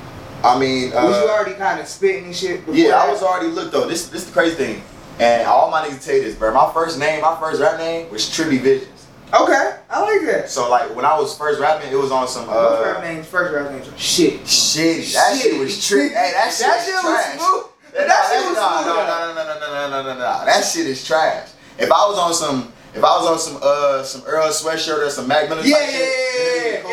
I 0.44 0.57
mean, 0.59 0.91
uh, 0.94 1.03
was 1.05 1.21
you 1.21 1.29
already 1.29 1.53
kind 1.55 1.79
of 1.79 1.88
spitting 1.88 2.25
and 2.25 2.35
shit? 2.35 2.65
Before 2.65 2.75
yeah, 2.75 2.95
I 3.01 3.09
was 3.11 3.21
already 3.21 3.47
looked 3.50 3.71
though. 3.73 3.88
This 3.88 4.07
this 4.07 4.25
the 4.25 4.31
crazy 4.31 4.55
thing, 4.55 4.83
and 5.19 5.47
all 5.47 5.69
my 5.71 5.85
niggas 5.88 6.03
tell 6.05 6.15
you 6.15 6.23
this, 6.23 6.35
bro. 6.35 6.53
My 6.53 6.71
first 6.73 7.00
name, 7.00 7.21
my 7.21 7.38
first 7.39 7.61
rap 7.61 7.77
name 7.79 8.09
was 8.11 8.23
Trippy 8.29 8.59
Visions. 8.59 8.89
Okay, 9.33 9.77
I 9.89 10.01
like 10.01 10.21
that. 10.27 10.50
So 10.50 10.69
like 10.69 10.95
when 10.95 11.06
I 11.06 11.18
was 11.19 11.35
first 11.38 11.59
rapping, 11.59 11.91
it 11.91 11.95
was 11.95 12.12
on 12.12 12.27
some 12.27 12.47
uh, 12.50 12.81
rap 12.83 13.03
names, 13.03 13.25
first 13.25 13.51
rap 13.53 13.71
names 13.71 13.88
are 13.88 13.97
shit. 13.97 14.41
shitty. 14.41 15.12
That 15.13 15.39
shit 15.41 15.59
was 15.59 15.71
trippy. 15.77 16.09
Hey, 16.09 16.31
that 16.33 16.53
shit, 16.53 16.68
That 16.68 16.75
was 16.77 16.85
shit 16.85 16.94
was 16.94 17.03
trash. 17.03 17.39
smooth. 17.39 17.63
That, 17.94 18.07
That 18.07 18.30
shit 18.30 18.45
was 18.45 18.56
no, 18.56 18.69
smooth. 18.69 18.85
no, 18.85 18.94
no, 18.94 19.33
no, 19.33 19.44
no, 19.44 19.44
no, 19.44 19.89
no, 19.89 19.89
no, 19.89 20.13
no, 20.13 20.19
no. 20.19 20.45
That 20.45 20.63
shit 20.63 20.85
is 20.85 21.03
trash. 21.06 21.50
If 21.80 21.91
I 21.91 22.06
was 22.07 22.19
on 22.19 22.33
some, 22.35 22.71
if 22.94 23.03
I 23.03 23.18
was 23.18 23.25
on 23.25 23.39
some, 23.39 23.59
uh, 23.63 24.03
some 24.03 24.21
Earl 24.27 24.50
sweatshirt 24.50 25.00
or 25.03 25.09
some 25.09 25.27
Mac 25.27 25.50
Miller 25.50 25.63
Yeah, 25.63 25.79
yeah, 25.81 25.97
yeah, 25.97 26.22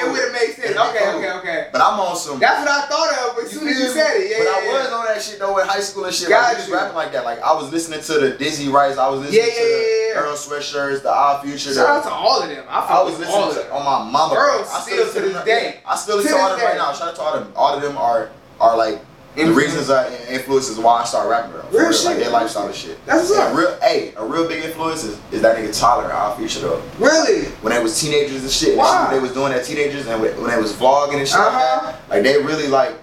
It 0.00 0.10
would 0.10 0.20
have 0.20 0.32
made 0.32 0.52
sense. 0.54 0.76
Okay, 0.76 1.06
okay, 1.14 1.30
okay. 1.38 1.68
But 1.72 1.80
I'm 1.80 2.00
on 2.00 2.16
some. 2.16 2.38
That's 2.38 2.60
what 2.64 2.68
I 2.68 2.86
thought 2.86 3.36
of 3.36 3.44
as 3.44 3.50
soon 3.50 3.68
as 3.68 3.78
you 3.78 3.88
said 3.88 4.16
it. 4.16 4.30
Yeah, 4.30 4.38
but 4.38 4.44
yeah, 4.44 4.50
I 4.50 4.64
yeah. 4.64 4.82
was 4.82 4.92
on 4.92 5.04
that 5.06 5.22
shit 5.22 5.38
though 5.38 5.58
in 5.58 5.66
high 5.66 5.80
school 5.80 6.04
and 6.04 6.14
shit. 6.14 6.28
Got 6.28 6.42
like, 6.42 6.56
we 6.56 6.72
was 6.72 6.80
rapping 6.80 6.96
like 6.96 7.12
that. 7.12 7.24
Like 7.24 7.40
I 7.40 7.52
was 7.54 7.70
listening 7.70 8.00
to 8.00 8.12
the 8.18 8.30
Dizzy 8.36 8.68
Rice. 8.68 8.96
I 8.98 9.08
was 9.08 9.20
listening 9.20 9.40
Yeah, 9.40 9.54
to 9.54 9.60
the. 9.60 10.00
Earl 10.20 10.34
sweatshirts, 10.34 11.02
the 11.02 11.10
Odd 11.10 11.42
Future. 11.44 11.72
Shout 11.72 11.86
out 11.86 12.02
to 12.04 12.10
all 12.10 12.42
of 12.42 12.48
them. 12.48 12.64
I, 12.68 12.80
I 12.80 13.02
was 13.02 13.18
listening 13.18 13.36
all 13.36 13.50
of 13.50 13.56
to 13.56 13.62
them. 13.62 13.72
on 13.72 13.84
my 13.84 14.10
mama. 14.10 14.34
I 14.34 14.80
still 14.80 15.06
to 15.06 15.20
this 15.20 15.44
day. 15.44 15.80
I 15.86 15.96
still 15.96 16.16
listen 16.16 16.32
to 16.32 16.38
all 16.38 16.50
this 16.50 16.58
them 16.58 16.66
right 16.68 16.76
now. 16.76 16.92
Shout 16.92 17.08
out 17.08 17.16
to 17.16 17.22
all 17.22 17.34
of 17.34 17.44
them. 17.44 17.52
All 17.56 17.74
of 17.74 17.82
them 17.82 17.96
are 17.96 18.30
are 18.60 18.76
like 18.76 19.00
the 19.36 19.52
reasons 19.52 19.90
uh, 19.90 20.10
influences 20.28 20.78
why 20.78 21.02
I 21.02 21.04
started 21.04 21.28
rapping. 21.30 21.52
Bro. 21.52 21.62
Real 21.70 21.80
real, 21.82 21.92
shit, 21.92 22.04
Like 22.06 22.16
their 22.18 22.30
lifestyle 22.30 22.70
shit. 22.72 22.90
and 22.90 22.96
shit. 22.98 23.06
That's 23.06 23.30
what's 23.30 23.56
real, 23.56 23.78
hey, 23.80 24.12
a 24.16 24.24
real 24.24 24.48
big 24.48 24.64
influence 24.64 25.04
is, 25.04 25.18
is 25.32 25.40
that 25.42 25.56
nigga 25.56 25.78
Tyler 25.78 26.12
Odd 26.12 26.36
Future 26.38 26.60
though. 26.60 26.82
Really? 26.98 27.46
When 27.62 27.72
they 27.72 27.82
was 27.82 28.00
teenagers 28.00 28.42
and 28.42 28.50
shit, 28.50 28.70
and 28.70 28.78
Wow. 28.78 29.04
shit 29.06 29.14
they 29.16 29.20
was 29.20 29.32
doing 29.32 29.52
that 29.52 29.64
teenagers 29.64 30.06
and 30.06 30.20
when 30.20 30.40
when 30.40 30.50
they 30.50 30.58
was 30.60 30.72
vlogging 30.72 31.18
and 31.18 31.28
shit 31.28 31.36
Uh-huh. 31.38 31.86
like 31.86 31.94
that, 31.94 32.10
like 32.10 32.22
they 32.24 32.42
really 32.42 32.66
like 32.68 32.94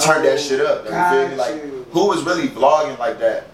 turned 0.00 0.24
that 0.24 0.40
shit 0.40 0.60
up. 0.60 0.88
Like, 0.88 1.12
you 1.12 1.18
feel 1.18 1.28
me? 1.28 1.36
Got 1.36 1.50
Like 1.50 1.90
who 1.92 2.08
was 2.08 2.22
really 2.24 2.48
vlogging 2.48 2.98
like 2.98 3.18
that? 3.20 3.46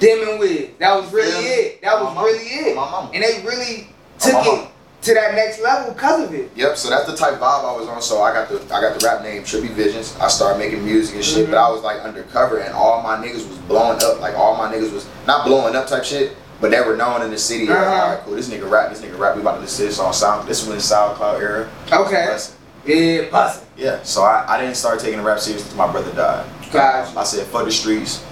Them 0.00 0.18
and. 0.40 0.70
That 0.78 0.94
was 0.96 1.12
really 1.12 1.30
Yeah. 1.44 1.50
it. 1.62 1.82
That 1.82 2.00
was 2.02 2.16
really 2.16 2.44
it. 2.44 2.76
And 3.14 3.22
they 3.22 3.42
really 3.46 3.88
took 4.18 4.46
it 4.46 4.68
to 5.02 5.14
that 5.14 5.34
next 5.34 5.60
level 5.62 5.92
because 5.94 6.24
of 6.24 6.34
it. 6.34 6.50
Yep, 6.56 6.76
so 6.76 6.90
that's 6.90 7.06
the 7.06 7.16
type 7.16 7.34
vibe 7.34 7.64
I 7.64 7.76
was 7.78 7.86
on. 7.88 8.02
So 8.02 8.20
I 8.20 8.32
got 8.32 8.48
the 8.48 8.56
I 8.74 8.80
got 8.80 8.98
the 8.98 9.06
rap 9.06 9.22
name 9.22 9.42
Trippy 9.42 9.70
Visions. 9.70 10.16
I 10.20 10.28
started 10.28 10.58
making 10.58 10.84
music 10.84 11.14
and 11.16 11.24
shit, 11.24 11.46
Mhm. 11.46 11.50
but 11.52 11.58
I 11.58 11.70
was 11.70 11.82
like 11.82 12.00
undercover 12.00 12.58
and 12.58 12.74
all 12.74 13.00
my 13.02 13.16
niggas 13.16 13.48
was 13.48 13.58
blowing 13.68 14.02
up. 14.02 14.20
Like 14.20 14.34
all 14.36 14.56
my 14.56 14.72
niggas 14.72 14.92
was 14.92 15.06
not 15.26 15.46
blowing 15.46 15.76
up 15.76 15.86
type 15.86 16.04
shit, 16.04 16.36
but 16.60 16.70
they 16.72 16.80
were 16.80 16.96
known 16.96 17.22
in 17.22 17.30
the 17.30 17.38
city. 17.38 17.68
Uh-huh. 17.70 17.78
all 17.84 18.08
right, 18.14 18.20
cool. 18.24 18.34
This 18.34 18.48
nigga 18.48 18.68
rap. 18.68 18.90
This 18.90 19.00
nigga 19.00 19.18
rap. 19.18 19.36
We 19.36 19.42
about 19.42 19.54
to 19.56 19.60
listen 19.60 19.84
to 19.84 19.90
this 19.90 20.00
on 20.00 20.12
Sound. 20.12 20.48
This 20.48 20.66
was 20.66 20.68
in 20.70 20.74
the 20.74 20.82
SoundCloud 20.82 21.40
era. 21.40 21.68
Okay. 21.92 22.24
Blessing. 22.26 22.54
Yeah, 22.84 23.22
bussin'. 23.30 23.62
Yeah, 23.76 24.02
so 24.02 24.22
I, 24.22 24.44
I 24.48 24.60
didn't 24.60 24.76
start 24.76 24.98
taking 24.98 25.18
the 25.18 25.24
rap 25.24 25.38
serious 25.38 25.62
until 25.62 25.78
my 25.78 25.92
brother 25.92 26.10
died. 26.12 26.44
Um, 26.74 27.18
I 27.18 27.22
said, 27.24 27.46
fuck 27.46 27.64
the 27.66 27.70
streets. 27.72 28.24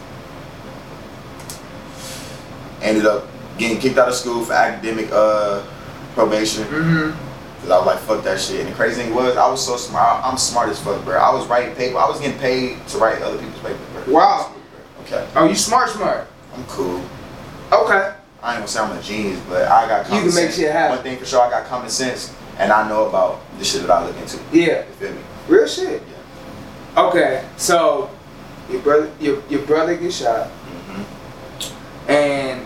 Ended 2.83 3.07
up 3.07 3.27
getting 3.59 3.79
kicked 3.79 3.99
out 3.99 4.09
of 4.09 4.15
school 4.15 4.45
for 4.45 4.53
academic 4.53 5.09
uh, 5.13 5.63
probation. 6.17 6.65
Mm-hmm. 6.65 7.61
Cause 7.61 7.71
I 7.71 7.77
was 7.79 7.87
like, 7.87 7.99
fuck 8.01 8.25
that 8.25 8.41
shit. 8.41 8.61
And 8.61 8.69
the 8.71 8.75
crazy 8.75 9.03
thing 9.03 9.15
was, 9.15 9.37
I 9.37 9.49
was 9.49 9.65
so 9.65 9.77
smart. 9.77 10.25
I'm 10.25 10.37
smart 10.39 10.69
as 10.71 10.81
fuck, 10.83 11.05
bro. 11.05 11.17
I 11.19 11.33
was 11.33 11.47
writing 11.47 11.75
paper. 11.77 11.99
I 11.99 12.09
was 12.09 12.19
getting 12.19 12.39
paid 12.41 12.85
to 12.89 12.99
write 12.99 13.23
other 13.23 13.39
people's 13.39 13.61
paper, 13.63 13.79
bro. 14.05 14.15
Wow. 14.15 14.53
Okay, 15.03 15.25
Oh, 15.37 15.47
you 15.49 15.55
smart, 15.55 15.91
smart. 15.91 16.27
I'm 16.55 16.65
cool. 16.65 17.01
Okay. 17.71 18.13
I 18.43 18.53
ain't 18.53 18.59
gonna 18.61 18.69
say 18.69 18.81
I'm 18.81 18.97
a 18.97 19.03
genius, 19.03 19.41
but 19.49 19.63
I 19.69 19.87
got 19.89 20.05
You 20.07 20.11
common 20.11 20.25
can 20.27 20.35
make 20.35 20.45
sense. 20.45 20.57
shit 20.57 20.73
happen. 20.73 20.97
One 20.97 21.03
thing 21.05 21.19
for 21.19 21.25
sure, 21.27 21.43
I 21.43 21.51
got 21.51 21.67
common 21.67 21.89
sense, 21.91 22.35
and 22.59 22.73
I 22.73 22.89
know 22.89 23.07
about 23.09 23.41
the 23.59 23.65
shit 23.65 23.83
that 23.83 23.91
I 23.91 24.05
look 24.07 24.17
into. 24.17 24.39
Yeah. 24.53 24.85
You 24.87 24.93
feel 24.99 25.13
me? 25.13 25.19
Real 25.49 25.67
shit. 25.67 26.03
Yeah. 26.97 27.03
Okay. 27.05 27.45
So 27.57 28.11
your 28.71 28.81
brother, 28.83 29.11
your 29.21 29.43
your 29.49 29.63
brother 29.63 29.97
gets 29.97 30.17
shot, 30.23 30.47
hmm 30.49 32.11
and 32.11 32.63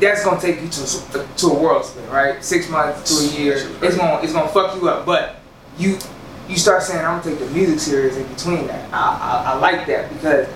that's 0.00 0.24
gonna 0.24 0.40
take 0.40 0.60
you 0.60 0.68
to 0.68 1.26
to 1.36 1.46
a 1.48 1.54
world 1.54 1.84
spin, 1.84 2.08
right? 2.10 2.42
Six 2.42 2.68
months 2.68 3.16
to 3.16 3.24
a 3.24 3.40
year. 3.40 3.54
It's 3.82 3.96
gonna 3.96 4.22
it's 4.22 4.32
gonna 4.32 4.48
fuck 4.48 4.76
you 4.76 4.88
up, 4.88 5.04
but 5.04 5.36
you 5.78 5.98
you 6.48 6.56
start 6.56 6.82
saying 6.82 7.04
I'm 7.04 7.20
gonna 7.20 7.36
take 7.36 7.46
the 7.46 7.52
music 7.54 7.80
serious 7.80 8.16
in 8.16 8.26
between 8.28 8.66
that. 8.68 8.92
I 8.92 9.44
I, 9.46 9.52
I 9.52 9.58
like 9.58 9.86
that 9.86 10.12
because 10.12 10.48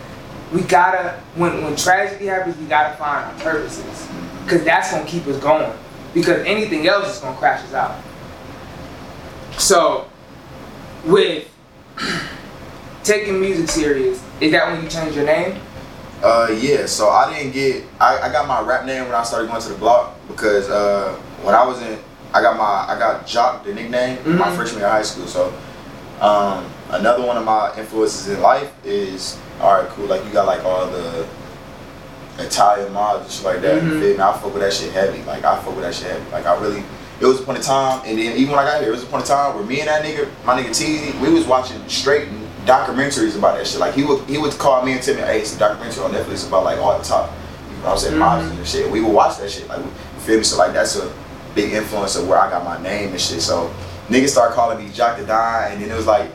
we 0.52 0.62
gotta 0.62 1.20
when 1.34 1.62
when 1.62 1.76
tragedy 1.76 2.26
happens, 2.26 2.56
we 2.56 2.66
gotta 2.66 2.96
find 2.96 3.26
our 3.26 3.40
purposes, 3.40 4.08
cause 4.46 4.64
that's 4.64 4.92
gonna 4.92 5.06
keep 5.06 5.26
us 5.26 5.38
going. 5.38 5.72
Because 6.14 6.44
anything 6.44 6.86
else 6.86 7.16
is 7.16 7.20
gonna 7.20 7.36
crash 7.38 7.64
us 7.64 7.72
out. 7.72 8.02
So, 9.58 10.06
with 11.04 11.48
taking 13.02 13.40
music 13.40 13.68
serious, 13.68 14.22
is 14.40 14.52
that 14.52 14.70
when 14.70 14.82
you 14.82 14.88
change 14.88 15.16
your 15.16 15.24
name? 15.24 15.58
Uh, 16.22 16.48
yeah. 16.60 16.86
So 16.86 17.08
I 17.10 17.32
didn't 17.34 17.52
get. 17.52 17.84
I, 18.00 18.18
I 18.20 18.32
got 18.32 18.46
my 18.46 18.60
rap 18.60 18.84
name 18.86 19.04
when 19.06 19.14
I 19.14 19.22
started 19.24 19.48
going 19.48 19.60
to 19.62 19.68
the 19.70 19.74
block 19.78 20.14
because 20.28 20.68
uh, 20.70 21.14
when 21.42 21.54
I 21.54 21.66
was 21.66 21.80
in, 21.82 21.98
I 22.32 22.40
got 22.40 22.56
my 22.56 22.64
I 22.94 22.96
got 22.98 23.26
Joc 23.26 23.64
the 23.64 23.74
nickname 23.74 24.16
my 24.38 24.48
Mhm. 24.48 24.56
freshman 24.56 24.78
year 24.78 24.86
of 24.86 24.92
high 24.92 25.02
school. 25.02 25.26
So 25.26 25.52
um, 26.20 26.64
another 26.90 27.26
one 27.26 27.36
of 27.36 27.44
my 27.44 27.72
influences 27.76 28.28
in 28.28 28.40
life 28.40 28.70
is 28.84 29.36
all 29.60 29.74
right, 29.74 29.88
cool. 29.90 30.06
Like 30.06 30.24
you 30.24 30.30
got 30.30 30.46
like 30.46 30.64
all 30.64 30.86
the 30.86 31.26
Italian 32.38 32.92
mobs 32.92 33.24
and 33.24 33.32
shit 33.32 33.44
like 33.44 33.60
that. 33.62 33.82
You 33.82 33.88
Mhm. 33.90 34.00
feel 34.00 34.16
me? 34.16 34.22
I 34.22 34.32
fuck 34.32 34.44
with 34.54 34.62
that 34.62 34.72
shit 34.72 34.92
heavy. 34.92 35.22
Like 35.24 35.44
I 35.44 35.56
fuck 35.56 35.74
with 35.74 35.84
that 35.84 35.94
shit 35.94 36.06
heavy. 36.08 36.24
Like 36.30 36.46
I 36.46 36.58
really. 36.60 36.82
It 37.20 37.26
was 37.26 37.38
a 37.38 37.42
point 37.44 37.58
of 37.58 37.64
time, 37.64 38.00
and 38.04 38.18
then 38.18 38.36
even 38.36 38.50
when 38.50 38.58
I 38.58 38.64
got 38.68 38.80
here, 38.80 38.88
it 38.88 38.92
was 38.92 39.04
a 39.04 39.06
point 39.06 39.22
of 39.22 39.28
time 39.28 39.54
where 39.54 39.62
me 39.64 39.78
and 39.78 39.88
that 39.88 40.02
nigga, 40.02 40.26
my 40.44 40.60
nigga 40.60 40.74
T, 40.76 41.16
we 41.20 41.30
was 41.32 41.46
watching 41.46 41.78
straight 41.88 42.26
documentaries 42.64 43.36
about 43.36 43.56
that 43.56 43.66
shit. 43.66 43.80
Like 43.80 43.94
he 43.94 44.04
would 44.04 44.24
he 44.28 44.38
would 44.38 44.52
call 44.58 44.82
me 44.84 44.92
and 44.92 45.02
tell 45.02 45.14
me, 45.14 45.20
hey, 45.22 45.40
it's 45.40 45.54
a 45.56 45.58
documentary 45.58 46.04
on 46.04 46.12
Netflix 46.12 46.46
about 46.46 46.64
like 46.64 46.78
all 46.78 46.96
the 46.98 47.04
top, 47.04 47.30
you 47.70 47.76
know 47.78 47.82
what 47.84 47.92
I'm 47.92 47.98
saying, 47.98 48.14
Mhm. 48.14 48.18
mobs 48.18 48.50
and 48.50 48.66
shit. 48.66 48.90
We 48.90 49.00
would 49.00 49.12
watch 49.12 49.38
that 49.38 49.50
shit. 49.50 49.68
Like 49.68 49.78
you 49.80 49.90
feel 50.20 50.38
me? 50.38 50.44
So 50.44 50.56
like 50.58 50.72
that's 50.72 50.96
a 50.96 51.12
big 51.54 51.72
influence 51.72 52.16
of 52.16 52.28
where 52.28 52.38
I 52.38 52.48
got 52.50 52.64
my 52.64 52.80
name 52.82 53.10
and 53.10 53.20
shit. 53.20 53.42
So 53.42 53.70
niggas 54.08 54.30
started 54.30 54.54
calling 54.54 54.78
me 54.78 54.90
Joc 54.90 55.18
the 55.18 55.24
Don, 55.24 55.72
and 55.72 55.82
then 55.82 55.90
it 55.90 55.94
was 55.96 56.06
like 56.06 56.30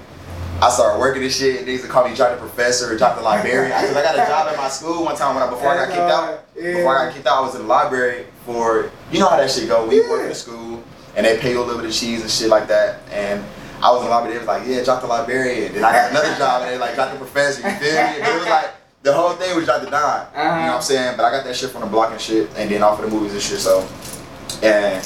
I 0.62 0.70
started 0.70 1.00
working 1.00 1.22
this 1.22 1.38
shit. 1.38 1.66
Niggas 1.68 1.84
would 1.84 1.92
call 1.92 2.08
me 2.08 2.16
Joc 2.16 2.32
the 2.32 2.38
Professor 2.38 2.92
or 2.94 2.98
Joc 2.98 3.16
the 3.16 3.22
Librarian. 3.22 3.72
Cause 3.72 3.96
I 3.96 4.02
got 4.02 4.16
a 4.16 4.18
job 4.18 4.48
at 4.48 4.58
my 4.58 4.68
school 4.70 5.06
one 5.06 5.16
time 5.16 5.36
when 5.36 5.44
I, 5.44 5.50
before 5.50 5.70
I 5.70 5.76
got 5.86 5.88
kicked 5.90 6.00
out. 6.00 6.44
Yeah. 6.56 6.74
Before 6.78 6.98
I 6.98 7.06
got 7.06 7.14
kicked 7.14 7.28
out, 7.28 7.38
I 7.38 7.42
was 7.42 7.56
in 7.56 7.62
the 7.62 7.68
library 7.68 8.26
for 8.46 8.90
you 9.12 9.20
know 9.20 9.28
how 9.30 9.38
that 9.38 9.52
shit 9.52 9.68
go. 9.70 9.86
We 9.86 10.02
Yeah. 10.02 10.10
work 10.10 10.28
in 10.28 10.34
school 10.36 10.82
and 11.16 11.26
they 11.26 11.38
pay 11.38 11.52
you 11.52 11.60
a 11.60 11.64
little 11.64 11.80
bit 11.82 11.90
of 11.90 11.96
cheese 11.96 12.22
and 12.22 12.30
shit 12.30 12.50
like 12.50 12.68
that. 12.70 13.00
And 13.12 13.44
I 13.82 13.92
was 13.92 14.02
in 14.02 14.06
the 14.06 14.12
library. 14.12 14.34
They 14.34 14.40
was 14.40 14.48
like, 14.48 14.68
yeah, 14.68 14.82
Joc 14.84 15.02
the 15.02 15.08
Librarian. 15.08 15.74
Then 15.74 15.84
I 15.84 15.92
got 15.92 16.12
another 16.12 16.36
job 16.38 16.62
and 16.64 16.72
they 16.72 16.78
like 16.78 16.96
Joc 16.96 17.12
the 17.14 17.18
Professor. 17.18 17.62
You 17.68 17.76
feel 17.76 17.94
me? 17.94 18.20
But 18.20 18.30
it 18.30 18.38
was 18.40 18.46
like 18.50 18.70
the 19.04 19.14
whole 19.14 19.34
thing 19.34 19.56
was 19.56 19.68
Joc 19.68 19.82
the 19.84 19.90
Don. 19.90 20.02
Uh-huh. 20.02 20.38
You 20.38 20.44
know 20.44 20.68
what 20.68 20.76
I'm 20.78 20.82
saying? 20.82 21.18
But 21.18 21.26
I 21.26 21.32
got 21.32 21.44
that 21.46 21.56
shit 21.56 21.70
from 21.70 21.82
the 21.82 21.88
block 21.88 22.12
and 22.12 22.20
shit, 22.20 22.50
and 22.58 22.70
then 22.70 22.82
off 22.84 23.00
of 23.00 23.10
the 23.10 23.16
movies 23.16 23.34
and 23.34 23.42
shit. 23.42 23.60
So, 23.60 23.88
and 24.64 25.06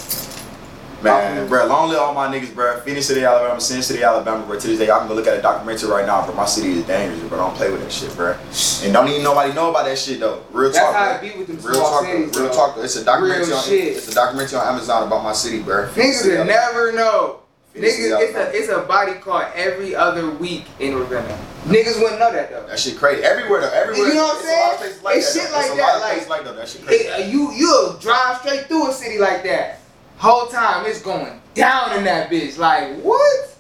man, 1.04 1.48
bro, 1.50 1.66
long 1.68 1.90
live 1.90 2.00
all 2.00 2.14
my 2.14 2.28
niggas, 2.28 2.54
bro. 2.56 2.80
Phenix 2.82 3.08
City, 3.08 3.24
Alabama, 3.26 3.60
Sin 3.60 3.82
City, 3.82 4.04
Alabama, 4.04 4.46
bro. 4.46 4.58
To 4.60 4.68
this 4.68 4.80
day, 4.80 4.88
y'all 4.88 5.00
can 5.00 5.08
go 5.10 5.16
look 5.16 5.28
at 5.28 5.38
a 5.38 5.42
documentary 5.42 5.90
right 5.90 6.06
now, 6.06 6.26
but 6.26 6.36
my 6.36 6.46
city 6.46 6.72
is 6.80 6.86
dangerous, 6.86 7.22
bro. 7.28 7.38
Don't 7.40 7.56
play 7.56 7.70
with 7.72 7.82
that 7.82 7.92
shit, 7.92 8.16
bro. 8.16 8.38
And 8.84 8.94
don't 8.94 9.08
even 9.10 9.24
nobody 9.24 9.54
know 9.54 9.70
about 9.72 9.86
that 9.86 9.98
shit 9.98 10.20
though. 10.20 10.44
Real 10.52 10.72
That's 10.72 10.80
talk. 10.84 10.96
how 10.96 11.18
bro. 11.20 11.28
it 11.28 11.34
be 11.34 11.40
with 11.40 11.48
them 11.48 11.58
Real 11.72 11.82
talk, 11.82 12.06
cities, 12.06 12.38
real 12.40 12.50
talk. 12.52 12.78
It's 12.78 12.96
a 12.96 13.04
documentary 13.04 13.46
Real 13.48 13.58
on 13.58 13.64
shit. 13.66 13.98
it's 13.98 14.08
a 14.08 14.14
documentary 14.16 14.58
on 14.60 14.68
Amazon 14.74 15.08
about 15.08 15.24
my 15.24 15.34
city, 15.34 15.62
bro. 15.62 15.88
Niggas 15.90 16.26
will 16.26 16.46
never 16.46 16.92
know. 16.94 17.38
Niggas, 17.76 18.20
it's 18.22 18.36
a 18.36 18.52
it's 18.54 18.70
a 18.70 18.80
body 18.82 19.14
called 19.14 19.46
every 19.56 19.96
other 19.96 20.30
week 20.30 20.66
in 20.80 20.96
Ravenna. 20.98 21.38
Niggas 21.66 22.02
wouldn't 22.02 22.20
know 22.20 22.32
that 22.34 22.50
though. 22.52 22.66
That 22.68 22.78
shit 22.80 22.98
crazy. 22.98 23.24
Everywhere 23.24 23.62
though. 23.62 23.70
Everywhere. 23.72 24.08
You 24.10 24.16
know 24.16 24.24
what 24.24 24.36
I'm 24.36 24.42
It's 24.42 24.82
saying? 24.96 25.04
like 25.04 25.16
It's 25.18 25.34
that, 25.34 25.42
shit 25.42 25.52
though. 25.52 25.60
It's 25.60 25.70
like 25.70 25.80
lot 25.80 26.00
that, 26.00 26.18
like- 26.18 26.30
like 26.30 26.44
that. 26.44 26.56
That 26.58 26.68
shit 26.70 26.86
crazy. 26.86 27.04
It, 27.06 27.32
you 27.32 27.52
you'll 27.54 27.94
drive 27.94 28.38
straight 28.40 28.66
through 28.66 28.90
a 28.90 28.94
city 28.94 29.20
like 29.20 29.44
that. 29.44 29.80
Whole 30.18 30.48
time 30.48 30.86
it's 30.86 31.02
going 31.02 31.40
down 31.54 31.98
in 31.98 32.04
that 32.04 32.30
bitch. 32.30 32.58
Like 32.58 32.98
what? 33.02 33.56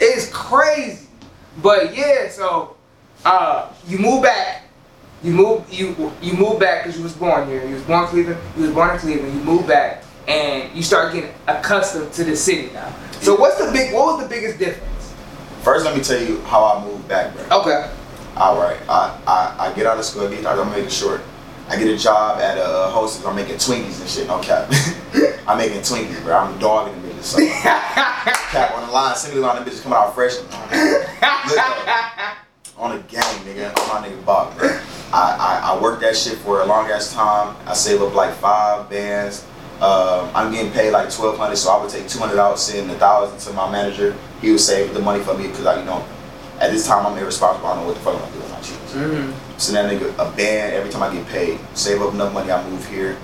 It's 0.00 0.30
crazy. 0.32 1.06
But 1.60 1.96
yeah, 1.96 2.28
so 2.28 2.76
uh, 3.24 3.72
you 3.88 3.98
move 3.98 4.22
back. 4.22 4.62
You 5.24 5.32
move 5.32 5.64
you 5.72 6.12
you 6.22 6.34
move 6.34 6.60
back 6.60 6.84
because 6.84 6.96
you 6.96 7.02
was 7.02 7.14
born 7.14 7.48
here. 7.48 7.66
You 7.66 7.74
was 7.74 7.82
born 7.82 8.04
in 8.04 8.08
Cleveland. 8.10 8.40
You 8.56 8.62
was 8.62 8.72
born 8.72 8.90
in 8.90 8.98
Cleveland. 8.98 9.34
You 9.34 9.40
move 9.42 9.66
back 9.66 10.04
and 10.28 10.72
you 10.76 10.82
start 10.82 11.12
getting 11.12 11.32
accustomed 11.48 12.12
to 12.12 12.22
the 12.22 12.36
city 12.36 12.70
now. 12.72 12.94
So 13.20 13.34
what's 13.34 13.56
the 13.64 13.70
big? 13.72 13.92
What 13.92 14.16
was 14.16 14.22
the 14.22 14.28
biggest 14.28 14.58
difference? 14.58 15.14
First, 15.62 15.84
let 15.84 15.96
me 15.96 16.02
tell 16.02 16.20
you 16.22 16.40
how 16.42 16.64
I 16.64 16.84
moved 16.84 17.08
back, 17.08 17.34
bro. 17.34 17.60
Okay. 17.60 17.90
All 18.36 18.56
right, 18.56 18.78
I, 18.88 19.20
I, 19.26 19.66
I 19.66 19.72
get 19.74 19.86
out 19.86 19.98
of 19.98 20.04
school, 20.04 20.28
I 20.28 20.30
get 20.30 20.46
I'm 20.46 20.70
making 20.70 20.90
short. 20.90 21.20
I 21.68 21.76
get 21.76 21.88
a 21.88 21.98
job 21.98 22.40
at 22.40 22.56
a 22.56 22.88
hostess. 22.90 23.26
I'm 23.26 23.36
making 23.36 23.56
Twinkies 23.56 24.00
and 24.00 24.08
shit. 24.08 24.26
No 24.26 24.40
cap. 24.40 24.72
I'm 25.46 25.58
making 25.58 25.80
Twinkies, 25.80 26.22
bro. 26.22 26.36
I'm 26.36 26.58
dogging 26.58 27.00
the 27.02 27.08
bitches. 27.08 27.22
So, 27.22 27.38
cap 27.46 28.74
on 28.74 28.86
the 28.86 28.92
line, 28.92 29.14
single 29.16 29.42
line, 29.42 29.62
the 29.62 29.70
bitches 29.70 29.82
coming 29.82 29.98
out 29.98 30.14
fresh. 30.14 30.36
Look 30.36 30.48
on 32.78 32.96
the 32.96 33.02
game, 33.08 33.20
nigga. 33.44 33.76
On 33.76 34.02
my 34.02 34.08
nigga 34.08 34.24
Bob, 34.24 34.56
bro. 34.56 34.68
I, 35.12 35.60
I, 35.62 35.72
I 35.74 35.82
worked 35.82 36.00
that 36.02 36.16
shit 36.16 36.38
for 36.38 36.62
a 36.62 36.64
long 36.66 36.88
ass 36.90 37.12
time. 37.12 37.56
I 37.66 37.74
save 37.74 38.00
up 38.00 38.14
like 38.14 38.34
five 38.34 38.88
bands. 38.88 39.44
Um, 39.80 40.30
I'm 40.34 40.52
getting 40.52 40.72
paid 40.72 40.90
like 40.90 41.12
twelve 41.12 41.38
hundred, 41.38 41.56
so 41.56 41.70
I 41.70 41.80
would 41.80 41.90
take 41.90 42.08
two 42.08 42.18
hundred 42.18 42.38
out, 42.40 42.58
send 42.58 42.90
a 42.90 42.94
thousand 42.94 43.38
to 43.40 43.52
my 43.56 43.70
manager. 43.70 44.16
He 44.40 44.50
would 44.50 44.60
save 44.60 44.92
the 44.92 45.00
money 45.00 45.22
for 45.22 45.34
me 45.34 45.46
because 45.46 45.66
I, 45.66 45.78
you 45.78 45.84
know, 45.84 46.04
at 46.60 46.70
this 46.72 46.86
time 46.86 47.06
I'm 47.06 47.16
irresponsible. 47.16 47.68
I 47.68 47.74
don't 47.74 47.82
know 47.84 47.88
what 47.88 47.96
the 47.96 48.02
fuck 48.02 48.14
I'm 48.14 48.20
gonna 48.20 48.32
do 48.32 48.38
with 48.40 48.50
my 48.50 48.60
cheese. 48.60 48.76
mm-hmm. 48.94 49.58
Send 49.58 49.76
that 49.76 49.92
nigga 49.92 50.10
a 50.18 50.36
band 50.36 50.74
every 50.74 50.90
time 50.90 51.02
I 51.02 51.12
get 51.14 51.26
paid. 51.28 51.60
Save 51.74 52.02
up 52.02 52.12
enough 52.14 52.32
money, 52.32 52.50
I 52.50 52.68
move 52.68 52.86
here. 52.88 53.16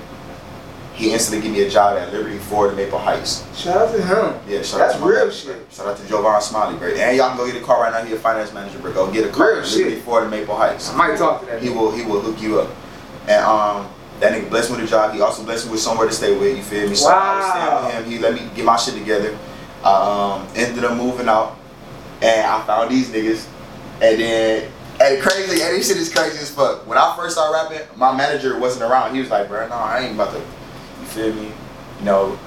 He 0.94 1.12
instantly 1.12 1.42
give 1.42 1.56
me 1.56 1.64
a 1.64 1.68
job 1.70 1.98
at 1.98 2.12
Liberty 2.12 2.38
Ford 2.38 2.70
in 2.70 2.76
Maple 2.76 3.00
Heights. 3.00 3.42
Shout 3.60 3.76
out 3.76 3.92
to 3.92 4.00
him. 4.00 4.40
Yeah, 4.48 4.62
shout 4.62 4.78
That's 4.78 4.94
out 4.94 5.00
to 5.00 5.04
real 5.04 5.24
man, 5.26 5.34
shit. 5.34 5.66
Shout 5.72 5.88
out 5.88 5.96
to 5.96 6.06
Jovan 6.06 6.40
Smiley, 6.40 6.78
bro. 6.78 6.88
And 6.90 7.16
y'all 7.16 7.30
can 7.30 7.36
go 7.36 7.50
get 7.50 7.60
a 7.60 7.64
car 7.64 7.82
right 7.82 7.92
now. 7.92 8.04
He 8.08 8.14
a 8.14 8.16
finance 8.16 8.52
manager, 8.52 8.78
bro. 8.78 8.92
Go 8.92 9.10
get 9.12 9.26
a 9.28 9.32
car 9.32 9.54
Real 9.54 9.62
at 9.62 9.72
Liberty 9.72 9.94
shit. 9.96 10.04
Ford 10.04 10.22
in 10.22 10.30
Maple 10.30 10.54
Heights. 10.54 10.90
I 10.90 10.96
might 10.96 11.18
talk 11.18 11.40
to 11.40 11.46
that 11.46 11.60
He 11.60 11.68
will 11.68 11.90
he 11.90 12.04
will 12.04 12.20
hook 12.20 12.40
you 12.40 12.60
up. 12.60 12.70
And 13.26 13.44
um 13.44 13.88
that 14.20 14.32
nigga 14.32 14.48
blessed 14.48 14.70
me 14.70 14.76
with 14.76 14.86
a 14.86 14.88
job. 14.88 15.14
He 15.14 15.20
also 15.20 15.44
blessed 15.44 15.66
me 15.66 15.72
with 15.72 15.80
somewhere 15.80 16.06
to 16.06 16.12
stay 16.12 16.36
with. 16.36 16.56
You 16.56 16.62
feel 16.62 16.88
me? 16.88 16.94
So 16.94 17.08
I 17.08 17.36
was 17.36 17.50
staying 17.50 17.84
with 17.84 18.06
him. 18.06 18.12
He 18.12 18.18
let 18.18 18.34
me 18.34 18.48
get 18.54 18.64
my 18.64 18.76
shit 18.76 18.94
together. 18.94 19.36
I 19.84 20.40
um, 20.40 20.48
ended 20.54 20.84
up 20.84 20.96
moving 20.96 21.28
out, 21.28 21.58
and 22.22 22.46
I 22.46 22.64
found 22.66 22.90
these 22.90 23.10
niggas. 23.10 23.48
And 24.00 24.20
then, 24.20 24.70
and 25.00 25.22
crazy, 25.22 25.62
and 25.62 25.76
this 25.76 25.88
shit 25.88 25.98
is 25.98 26.12
crazy 26.12 26.38
as 26.38 26.50
fuck. 26.50 26.86
When 26.86 26.98
I 26.98 27.14
first 27.16 27.34
started 27.34 27.52
rapping, 27.52 27.98
my 27.98 28.16
manager 28.16 28.58
wasn't 28.58 28.90
around. 28.90 29.14
He 29.14 29.20
was 29.20 29.30
like, 29.30 29.48
"Bro, 29.48 29.68
no, 29.68 29.74
I 29.74 30.00
ain't 30.00 30.14
about 30.14 30.32
to." 30.32 30.38
You 30.38 31.06
feel 31.06 31.34
me? 31.34 31.52
You 31.98 32.04
know, 32.04 32.38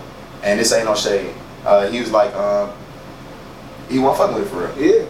and 0.43 0.59
this 0.59 0.71
ain't 0.73 0.85
no 0.85 0.95
shade. 0.95 1.33
Uh, 1.65 1.89
he 1.89 1.99
was 1.99 2.11
like, 2.11 2.33
um, 2.33 2.71
he 3.89 3.99
wasn't 3.99 4.17
fucking 4.17 4.35
with 4.35 4.47
it 4.47 4.49
for 4.49 4.67
real. 4.67 5.01
Yeah. 5.01 5.05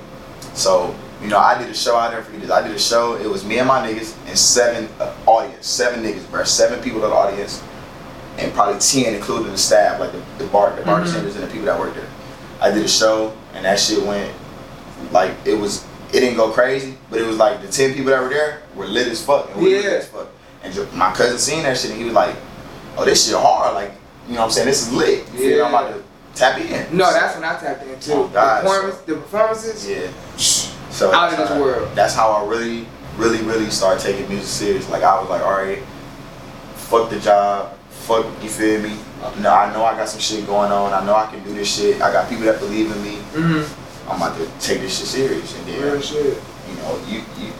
So, 0.53 0.95
you 1.21 1.27
know, 1.27 1.37
I 1.39 1.57
did 1.57 1.69
a 1.69 1.73
show. 1.73 1.97
I 1.97 2.09
never 2.11 2.23
forget 2.23 2.41
this. 2.41 2.51
I 2.51 2.61
did 2.67 2.75
a 2.75 2.79
show. 2.79 3.15
It 3.15 3.27
was 3.29 3.43
me 3.45 3.59
and 3.59 3.67
my 3.67 3.85
niggas 3.87 4.15
and 4.27 4.37
seven 4.37 4.87
uh, 4.99 5.15
audience, 5.25 5.65
seven 5.67 6.03
niggas, 6.03 6.29
bro, 6.29 6.43
seven 6.43 6.81
people 6.83 7.03
in 7.03 7.09
the 7.09 7.15
audience, 7.15 7.63
and 8.37 8.53
probably 8.53 8.79
ten 8.79 9.15
including 9.15 9.51
the 9.51 9.57
staff, 9.57 9.99
like 9.99 10.11
the, 10.11 10.21
the 10.37 10.47
bar, 10.51 10.75
the 10.75 10.83
bartenders 10.83 11.35
and 11.35 11.43
the 11.43 11.47
people 11.51 11.65
that 11.65 11.79
worked 11.79 11.95
there. 11.95 12.07
I 12.61 12.71
did 12.71 12.83
a 12.85 12.87
show, 12.87 13.35
and 13.53 13.65
that 13.65 13.79
shit 13.79 14.03
went 14.05 14.33
like 15.11 15.31
it 15.45 15.55
was. 15.55 15.85
It 16.13 16.21
didn't 16.21 16.37
go 16.37 16.51
crazy, 16.51 16.97
but 17.09 17.19
it 17.19 17.25
was 17.27 17.37
like 17.37 17.61
the 17.61 17.67
ten 17.67 17.93
people 17.93 18.11
that 18.11 18.21
were 18.21 18.29
there 18.29 18.61
were 18.75 18.85
lit 18.87 19.07
as 19.07 19.23
fuck, 19.25 19.49
and 19.51 19.61
we 19.61 19.71
were 19.73 19.75
lit 19.77 19.85
Yeah. 19.85 19.91
as 19.97 20.07
fuck. 20.07 20.27
And 20.63 20.93
my 20.93 21.11
cousin 21.13 21.37
seen 21.37 21.63
that 21.63 21.77
shit, 21.77 21.91
and 21.91 21.99
he 21.99 22.05
was 22.05 22.13
like, 22.13 22.35
"Oh, 22.97 23.03
this 23.05 23.25
shit 23.27 23.35
hard. 23.35 23.73
Like, 23.75 23.91
you 24.27 24.33
know 24.35 24.39
what 24.41 24.45
I'm 24.45 24.51
saying? 24.51 24.67
This 24.67 24.87
is 24.87 24.93
lit. 24.93 25.19
You 25.33 25.39
feel 25.39 25.49
me? 25.57 25.61
I'm 25.61 25.67
about 25.73 25.93
to 25.93 26.03
tap 26.33 26.59
in." 26.59 26.95
No, 26.97 27.11
that's 27.11 27.35
when 27.35 27.43
I 27.43 27.59
tapped 27.59 27.83
in 27.85 27.99
too. 27.99 28.13
Oh, 28.13 28.27
God, 28.29 28.63
the, 28.63 28.69
performance, 28.69 28.97
the 29.01 29.15
performances. 29.15 29.87
Yeah. 29.89 30.07
So 30.97 31.13
Out 31.13 31.31
of 31.31 31.37
that's 31.37 31.49
this 31.49 31.57
how- 31.57 31.63
world. 31.63 31.89
That's 31.93 32.15
how 32.15 32.31
I 32.31 32.47
really, 32.47 32.87
really, 33.17 33.43
really 33.43 33.69
started 33.69 34.01
taking 34.01 34.27
music 34.29 34.47
serious. 34.47 34.89
Like 34.89 35.03
I 35.03 35.19
was 35.19 35.29
like, 35.29 35.43
all 35.43 35.51
right, 35.51 35.83
fuck 36.75 37.11
the 37.11 37.19
job, 37.19 37.77
fuck 37.89 38.25
you 38.41 38.49
feel 38.49 38.81
me. 38.81 38.97
No, 39.39 39.53
I 39.53 39.71
know 39.73 39.85
I 39.85 39.95
got 39.95 40.09
some 40.09 40.19
shit 40.19 40.47
going 40.47 40.71
on. 40.71 40.93
I 40.93 41.05
know 41.05 41.15
I 41.15 41.27
can 41.27 41.43
do 41.43 41.53
this 41.53 41.75
shit. 41.77 42.01
I 42.01 42.11
got 42.11 42.27
people 42.29 42.45
that 42.45 42.59
believe 42.59 42.91
in 42.91 43.03
me. 43.03 43.15
Mm-hmm. 43.33 44.09
I'm 44.09 44.17
about 44.17 44.37
to 44.37 44.45
take 44.65 44.81
this 44.81 44.97
shit 44.97 45.07
serious. 45.07 45.55
And 45.57 45.67
then, 45.67 45.81
Real 45.83 46.01
shit. 46.01 46.41
you 46.69 46.75
know, 46.77 46.99
you 47.07 47.21
you 47.37 47.53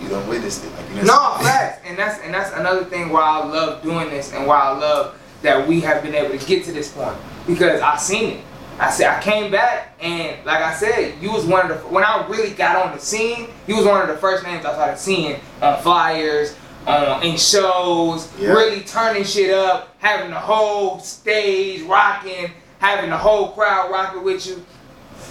you 0.00 0.08
done 0.08 0.28
witnessed 0.28 0.64
it. 0.64 0.72
Like 0.76 0.88
you 0.90 0.94
done 0.96 1.06
No, 1.06 1.36
facts, 1.42 1.80
and 1.84 1.98
that's 1.98 2.20
and 2.22 2.32
that's 2.32 2.52
another 2.54 2.84
thing 2.84 3.10
why 3.10 3.22
I 3.22 3.44
love 3.46 3.82
doing 3.82 4.10
this, 4.10 4.32
and 4.32 4.46
why 4.46 4.60
I 4.60 4.70
love 4.78 5.18
that 5.42 5.66
we 5.66 5.80
have 5.80 6.02
been 6.04 6.14
able 6.14 6.38
to 6.38 6.46
get 6.46 6.64
to 6.66 6.72
this 6.72 6.92
point 6.92 7.16
because 7.48 7.80
I've 7.80 8.00
seen 8.00 8.30
it. 8.38 8.44
I 8.80 8.90
said 8.90 9.08
I 9.08 9.22
came 9.22 9.50
back, 9.50 9.94
and 10.00 10.42
like 10.46 10.62
I 10.62 10.72
said, 10.72 11.14
you 11.20 11.30
was 11.30 11.44
one 11.44 11.70
of 11.70 11.82
the 11.82 11.88
when 11.88 12.02
I 12.02 12.26
really 12.28 12.50
got 12.50 12.76
on 12.76 12.96
the 12.96 13.02
scene. 13.02 13.48
You 13.66 13.76
was 13.76 13.84
one 13.84 14.00
of 14.00 14.08
the 14.08 14.16
first 14.16 14.42
names 14.42 14.64
I 14.64 14.72
started 14.72 14.98
seeing 14.98 15.38
on 15.60 15.82
flyers, 15.82 16.56
on 16.86 17.22
in 17.22 17.36
shows, 17.36 18.32
Yeah. 18.38 18.52
really 18.52 18.80
turning 18.80 19.24
shit 19.24 19.52
up, 19.54 19.94
having 19.98 20.30
the 20.30 20.38
whole 20.38 20.98
stage 21.00 21.82
rocking, 21.82 22.52
having 22.78 23.10
the 23.10 23.18
whole 23.18 23.48
crowd 23.52 23.90
rocking 23.90 24.24
with 24.24 24.46
you. 24.46 24.64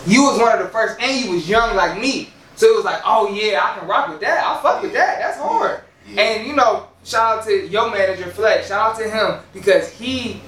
You 0.05 0.23
was 0.23 0.39
one 0.39 0.53
of 0.55 0.59
the 0.63 0.69
first, 0.69 0.99
and 1.01 1.25
you 1.25 1.31
was 1.31 1.49
young 1.49 1.75
like 1.75 1.99
me. 1.99 2.31
So 2.55 2.67
it 2.67 2.75
was 2.75 2.85
like, 2.85 3.01
oh 3.03 3.31
yeah, 3.33 3.61
I 3.63 3.79
can 3.79 3.87
rock 3.87 4.09
with 4.09 4.19
that. 4.21 4.45
I 4.45 4.61
fuck 4.61 4.83
with 4.83 4.93
that. 4.93 5.17
That's 5.19 5.37
hard. 5.39 5.81
Yeah. 6.07 6.21
And 6.21 6.47
you 6.47 6.55
know, 6.55 6.87
shout 7.03 7.39
out 7.39 7.45
to 7.45 7.67
your 7.67 7.89
manager 7.89 8.29
Flex. 8.29 8.67
Shout 8.67 8.91
out 8.91 8.97
to 8.99 9.09
him 9.09 9.39
because 9.53 9.89
he 9.89 10.41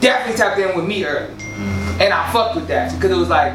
definitely 0.00 0.36
tapped 0.36 0.58
in 0.58 0.76
with 0.76 0.84
me 0.86 1.04
early, 1.04 1.32
mm-hmm. 1.34 1.81
And 2.00 2.12
I 2.12 2.30
fucked 2.32 2.56
with 2.56 2.68
that 2.68 2.94
because 2.94 3.10
it 3.10 3.18
was 3.18 3.28
like 3.28 3.54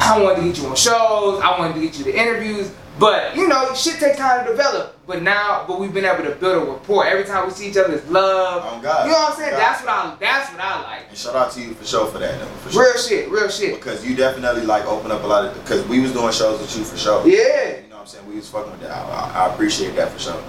I 0.00 0.20
wanted 0.20 0.36
to 0.36 0.42
get 0.48 0.58
you 0.58 0.66
on 0.66 0.76
shows, 0.76 1.40
I 1.42 1.58
wanted 1.58 1.74
to 1.74 1.80
get 1.80 1.98
you 1.98 2.04
the 2.04 2.16
interviews, 2.18 2.70
but 2.98 3.34
you 3.36 3.48
know, 3.48 3.72
shit 3.74 3.98
takes 3.98 4.18
time 4.18 4.44
to 4.44 4.50
develop. 4.50 4.92
but 5.06 5.22
now, 5.22 5.64
but 5.68 5.78
we've 5.80 5.94
been 5.94 6.04
able 6.04 6.24
to 6.24 6.34
build 6.36 6.68
a 6.68 6.70
rapport. 6.72 7.06
Every 7.06 7.24
time 7.24 7.46
we 7.46 7.52
see 7.52 7.68
each 7.70 7.76
other, 7.76 7.94
it's 7.94 8.08
love. 8.10 8.62
Oh 8.66 8.80
God. 8.82 9.06
You 9.06 9.12
know 9.12 9.18
what 9.18 9.30
I'm 9.32 9.36
saying? 9.38 9.50
God. 9.52 9.60
That's 9.60 9.80
what 9.82 9.90
I. 9.90 10.16
That's 10.20 10.50
what 10.52 10.60
I 10.60 10.82
like. 10.82 11.08
And 11.08 11.16
shout 11.16 11.36
out 11.36 11.52
to 11.52 11.60
you 11.60 11.74
for 11.74 11.84
sure 11.84 12.06
for 12.08 12.18
that 12.18 12.38
though. 12.38 12.46
For 12.46 12.72
sure. 12.72 12.82
Real 12.82 12.98
shit. 12.98 13.30
Real 13.30 13.48
shit. 13.48 13.74
Because 13.76 14.04
you 14.06 14.14
definitely 14.16 14.62
like 14.66 14.84
open 14.86 15.10
up 15.12 15.22
a 15.22 15.26
lot 15.26 15.44
of 15.44 15.54
because 15.62 15.86
we 15.86 16.00
was 16.00 16.12
doing 16.12 16.32
shows 16.32 16.60
with 16.60 16.76
you 16.76 16.84
for 16.84 16.96
sure. 16.96 17.26
Yeah. 17.26 17.36
You 17.36 17.88
know 17.88 17.96
what 17.96 18.00
I'm 18.00 18.06
saying? 18.06 18.26
We 18.28 18.36
was 18.36 18.50
fucking 18.50 18.72
with 18.72 18.80
that. 18.82 18.90
I, 18.90 19.02
I, 19.02 19.46
I 19.46 19.54
appreciate 19.54 19.94
that 19.96 20.10
for 20.12 20.18
sure. 20.18 20.42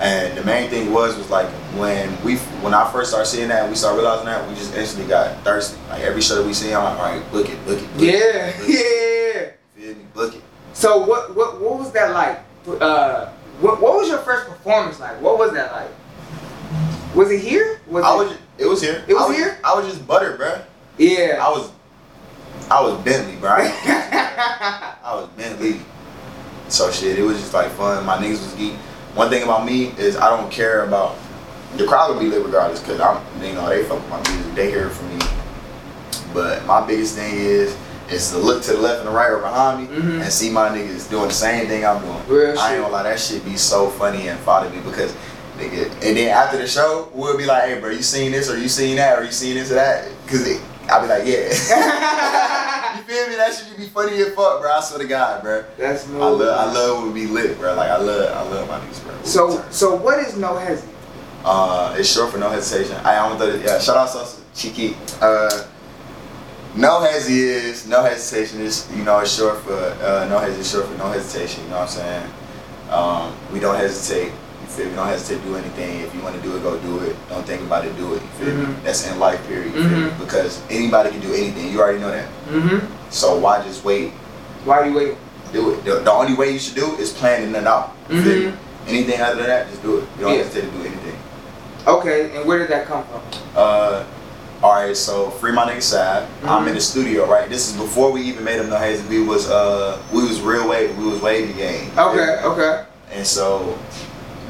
And 0.00 0.38
the 0.38 0.44
main 0.44 0.70
thing 0.70 0.92
was 0.92 1.16
was 1.16 1.28
like 1.28 1.48
when 1.76 2.08
we 2.24 2.36
when 2.62 2.72
I 2.72 2.90
first 2.92 3.10
started 3.10 3.26
seeing 3.26 3.48
that 3.48 3.62
and 3.62 3.70
we 3.70 3.76
started 3.76 3.98
realizing 3.98 4.26
that 4.26 4.48
we 4.48 4.54
just 4.54 4.74
instantly 4.74 5.08
got 5.08 5.42
thirsty. 5.42 5.76
Like 5.88 6.02
every 6.02 6.20
show 6.22 6.36
that 6.36 6.46
we 6.46 6.54
see, 6.54 6.72
I'm 6.72 6.84
like, 6.84 6.98
all 6.98 7.04
right, 7.18 7.32
book 7.32 7.48
it, 7.48 7.64
book 7.66 7.78
it, 7.82 7.92
book 7.94 8.00
Yeah. 8.02 8.46
it, 8.46 8.56
book 8.58 8.68
it. 8.68 9.34
Yeah. 9.34 9.50
Feel 9.82 9.94
me? 9.96 10.04
Book 10.14 10.34
it. 10.36 10.42
So 10.72 10.98
what 11.04 11.34
what 11.34 11.60
what 11.60 11.78
was 11.80 11.90
that 11.92 12.12
like? 12.12 12.38
Uh, 12.80 13.26
what 13.60 13.80
what 13.80 13.94
was 13.94 14.08
your 14.08 14.18
first 14.18 14.48
performance 14.48 15.00
like? 15.00 15.20
What 15.20 15.36
was 15.38 15.52
that 15.54 15.72
like? 15.72 15.90
Was 17.16 17.30
it 17.32 17.40
here? 17.40 17.80
Was 17.88 18.04
I 18.04 18.14
it? 18.14 18.18
was 18.18 18.38
it 18.58 18.66
was 18.66 18.80
here. 18.82 19.04
It 19.08 19.14
was 19.14 19.30
I 19.30 19.34
here? 19.34 19.58
I 19.64 19.74
was 19.74 19.86
just 19.86 20.06
butter, 20.06 20.36
bro. 20.36 20.60
yeah. 20.98 21.38
I 21.44 21.48
was 21.50 21.72
I 22.70 22.80
was 22.82 23.02
Bentley, 23.02 23.34
bro. 23.36 23.50
I 23.50 24.94
I 25.02 25.14
was 25.14 25.28
Bentley. 25.30 25.80
So 26.68 26.90
shit, 26.92 27.18
it 27.18 27.22
was 27.22 27.38
just 27.40 27.52
like 27.54 27.70
fun. 27.72 28.04
My 28.06 28.18
niggas 28.18 28.42
was 28.44 28.54
geek. 28.54 28.74
One 29.18 29.30
thing 29.30 29.42
about 29.42 29.66
me 29.66 29.86
is 29.98 30.16
I 30.16 30.30
don't 30.30 30.48
care 30.48 30.84
about 30.84 31.16
the 31.76 31.84
crowd 31.84 32.14
will 32.14 32.20
be 32.20 32.28
lit 32.28 32.44
regardless 32.44 32.78
because 32.78 33.00
I'm 33.00 33.20
you 33.42 33.52
know 33.52 33.68
they 33.68 33.82
fuck 33.82 33.98
with 34.00 34.08
my 34.10 34.22
music. 34.30 34.54
They 34.54 34.70
hear 34.70 34.86
it 34.86 34.90
from 34.90 35.08
me. 35.18 35.24
But 36.32 36.64
my 36.66 36.86
biggest 36.86 37.16
thing 37.16 37.34
is 37.34 37.76
is 38.08 38.30
to 38.30 38.38
look 38.38 38.62
to 38.62 38.74
the 38.74 38.78
left 38.78 39.00
and 39.00 39.08
the 39.08 39.12
right 39.12 39.30
or 39.32 39.38
behind 39.38 39.90
me 39.90 39.96
Mhm. 39.96 40.22
and 40.22 40.32
see 40.32 40.50
my 40.50 40.68
niggas 40.68 41.10
doing 41.10 41.26
the 41.26 41.34
same 41.34 41.66
thing 41.66 41.84
I'm 41.84 42.00
doing. 42.00 42.22
Real 42.28 42.56
I 42.60 42.74
ain't 42.74 42.82
gonna 42.82 42.92
lie, 42.92 43.02
that 43.02 43.18
shit 43.18 43.44
be 43.44 43.56
so 43.56 43.90
funny 43.90 44.28
and 44.28 44.38
to 44.44 44.70
me 44.70 44.78
because 44.84 45.12
nigga. 45.58 45.86
And 46.06 46.16
then 46.16 46.28
after 46.28 46.56
the 46.56 46.68
show, 46.68 47.08
we'll 47.12 47.36
be 47.36 47.44
like, 47.44 47.64
hey 47.64 47.80
bro, 47.80 47.90
you 47.90 48.02
seen 48.02 48.30
this 48.30 48.48
or 48.48 48.56
you 48.56 48.68
seen 48.68 48.94
that 48.96 49.18
or 49.18 49.24
you 49.24 49.32
seen 49.32 49.56
this 49.56 49.72
or 49.72 49.74
that? 49.74 50.06
Cause 50.28 50.46
I'll 50.88 51.02
be 51.02 51.08
like, 51.08 51.24
yeah. 51.26 51.48
you 53.08 53.14
feel 53.14 53.28
me? 53.28 53.36
That 53.36 53.54
should 53.54 53.76
be 53.76 53.86
funny 53.86 54.16
as 54.18 54.34
fuck, 54.34 54.60
bro. 54.60 54.70
I 54.70 54.80
swear 54.80 55.00
to 55.00 55.08
God, 55.08 55.42
bro. 55.42 55.64
That's 55.76 56.02
smooth. 56.04 56.22
I 56.22 56.28
love, 56.28 56.68
I 56.68 56.72
love 56.72 57.02
when 57.04 57.12
we 57.14 57.26
lit, 57.26 57.58
bro. 57.58 57.74
Like 57.74 57.90
I 57.90 57.98
love, 57.98 58.36
I 58.36 58.54
love 58.54 58.68
my 58.68 58.78
niggas, 58.80 59.04
bro. 59.04 59.22
So 59.22 59.64
so 59.70 59.96
what 59.96 60.18
is 60.18 60.36
no 60.36 60.56
hesitate? 60.56 60.94
Uh, 61.44 61.94
it's 61.98 62.12
short 62.12 62.32
for 62.32 62.38
no 62.38 62.50
hesitation. 62.50 62.96
I 63.04 63.16
almost 63.18 63.40
thought 63.40 63.54
it, 63.54 63.64
yeah. 63.64 63.78
Shout 63.78 63.96
out 63.96 64.10
Sosa 64.10 64.42
Chiki. 64.54 64.94
Uh, 65.22 65.66
no 66.76 67.00
hesi 67.00 67.38
is 67.38 67.86
no 67.86 68.02
hesitation. 68.02 68.60
Is 68.60 68.88
you 68.94 69.04
know 69.04 69.18
it's 69.20 69.34
short 69.34 69.58
for 69.62 69.72
uh, 69.72 70.26
no 70.28 70.38
hesitation. 70.38 70.80
Short 70.80 70.92
for 70.92 70.98
no 70.98 71.10
hesitation. 71.10 71.64
You 71.64 71.70
know 71.70 71.76
what 71.80 71.82
I'm 71.82 71.88
saying? 71.88 72.30
Um, 72.90 73.36
we 73.52 73.60
don't 73.60 73.76
hesitate. 73.76 74.32
You 74.68 74.74
feel 74.74 74.86
me? 74.90 74.96
Don't 74.96 75.06
hesitate 75.08 75.42
to 75.42 75.48
do 75.48 75.56
anything. 75.56 76.00
If 76.00 76.14
you 76.14 76.20
want 76.20 76.36
to 76.36 76.42
do 76.42 76.56
it, 76.56 76.62
go 76.62 76.78
do 76.78 76.98
it. 77.00 77.16
Don't 77.30 77.44
think 77.46 77.62
about 77.62 77.84
it. 77.86 77.96
Do 77.96 78.14
it. 78.14 78.22
You 78.22 78.28
feel 78.44 78.54
me? 78.54 78.64
Mhm. 78.66 78.82
That's 78.84 79.06
in 79.08 79.18
life, 79.18 79.40
period. 79.48 79.74
Me? 79.74 79.80
Mhm. 79.82 80.18
Because 80.20 80.60
anybody 80.70 81.10
can 81.10 81.20
do 81.20 81.32
anything. 81.32 81.72
You 81.72 81.80
already 81.80 81.98
know 81.98 82.10
that. 82.10 82.26
Mm-hmm. 82.50 82.78
So 83.10 83.38
why 83.38 83.62
just 83.62 83.84
wait? 83.84 84.12
Why 84.64 84.78
are 84.80 84.86
you 84.86 84.94
waiting? 84.94 85.16
Do 85.52 85.70
it. 85.72 85.84
The, 85.84 86.00
the 86.00 86.12
only 86.12 86.34
way 86.34 86.50
you 86.52 86.58
should 86.58 86.74
do 86.74 86.94
is 86.96 87.12
planning 87.12 87.54
it 87.54 87.66
out. 87.66 87.88
Hmm. 88.08 88.50
Anything 88.86 89.20
other 89.20 89.36
than 89.36 89.46
that, 89.46 89.68
just 89.70 89.82
do 89.82 89.98
it. 89.98 90.04
You 90.18 90.24
don't 90.24 90.32
Yeah. 90.34 90.42
hesitate 90.44 90.70
to 90.70 90.76
do 90.76 90.80
anything. 90.80 91.16
Okay, 91.86 92.36
and 92.36 92.44
where 92.46 92.58
did 92.58 92.68
that 92.68 92.86
come 92.86 93.04
from? 93.04 93.20
Uh, 93.56 94.02
all 94.62 94.74
right, 94.74 94.94
so 94.96 95.30
free 95.30 95.52
my 95.52 95.64
nigga 95.64 95.80
Sad. 95.82 96.26
I'm 96.44 96.64
Mhm. 96.64 96.68
in 96.68 96.74
the 96.74 96.80
studio, 96.80 97.24
right? 97.26 97.48
This 97.48 97.68
is 97.70 97.76
before 97.76 98.10
we 98.12 98.20
even 98.22 98.44
made 98.44 98.60
him 98.60 98.68
no 98.68 98.76
hazy. 98.76 99.02
We 99.08 99.22
was 99.22 99.48
uh, 99.48 99.96
we 100.12 100.22
was 100.22 100.40
real 100.42 100.68
wave. 100.68 100.96
We 100.98 101.06
was 101.08 101.20
wavy 101.22 101.54
game. 101.54 101.90
Okay, 101.96 102.40
okay. 102.44 102.84
And 103.14 103.26
so, 103.26 103.78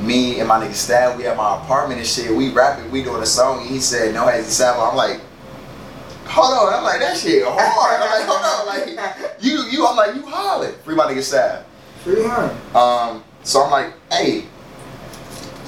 me 0.01 0.39
and 0.41 0.49
my 0.49 0.65
nigga 0.65 0.75
Stab, 0.75 1.19
we 1.19 1.27
at 1.27 1.37
my 1.37 1.57
apartment 1.63 1.99
and 2.01 2.07
shit. 2.07 2.35
We 2.35 2.51
rapping, 2.51 2.91
we 2.91 3.03
doing 3.03 3.23
a 3.23 3.27
song. 3.27 3.61
And 3.61 3.69
he 3.69 3.81
said 3.81 4.15
no 4.15 4.27
hazy 4.27 4.51
Sad. 4.51 4.79
I'm 4.79 4.97
like, 4.97 5.21
hold 6.25 6.55
on. 6.55 6.75
I'm 6.75 6.85
like 6.85 7.01
that 7.01 7.17
shit 7.17 7.45
hard. 7.47 8.03
I'm 8.03 8.11
like 8.11 8.29
hold 8.29 8.45
on, 8.45 8.67
like 8.67 9.43
you 9.43 9.65
you. 9.71 9.87
I'm 9.87 9.97
like 9.97 10.15
you 10.15 10.23
hollering. 10.27 10.75
Free 10.85 10.95
my 10.95 11.07
nigga 11.07 11.23
Sad. 11.23 11.65
Three 12.05 12.25
hundred. 12.25 12.57
Um, 12.77 13.25
so 13.43 13.63
I'm 13.63 13.71
like, 13.71 13.95
hey, 14.11 14.45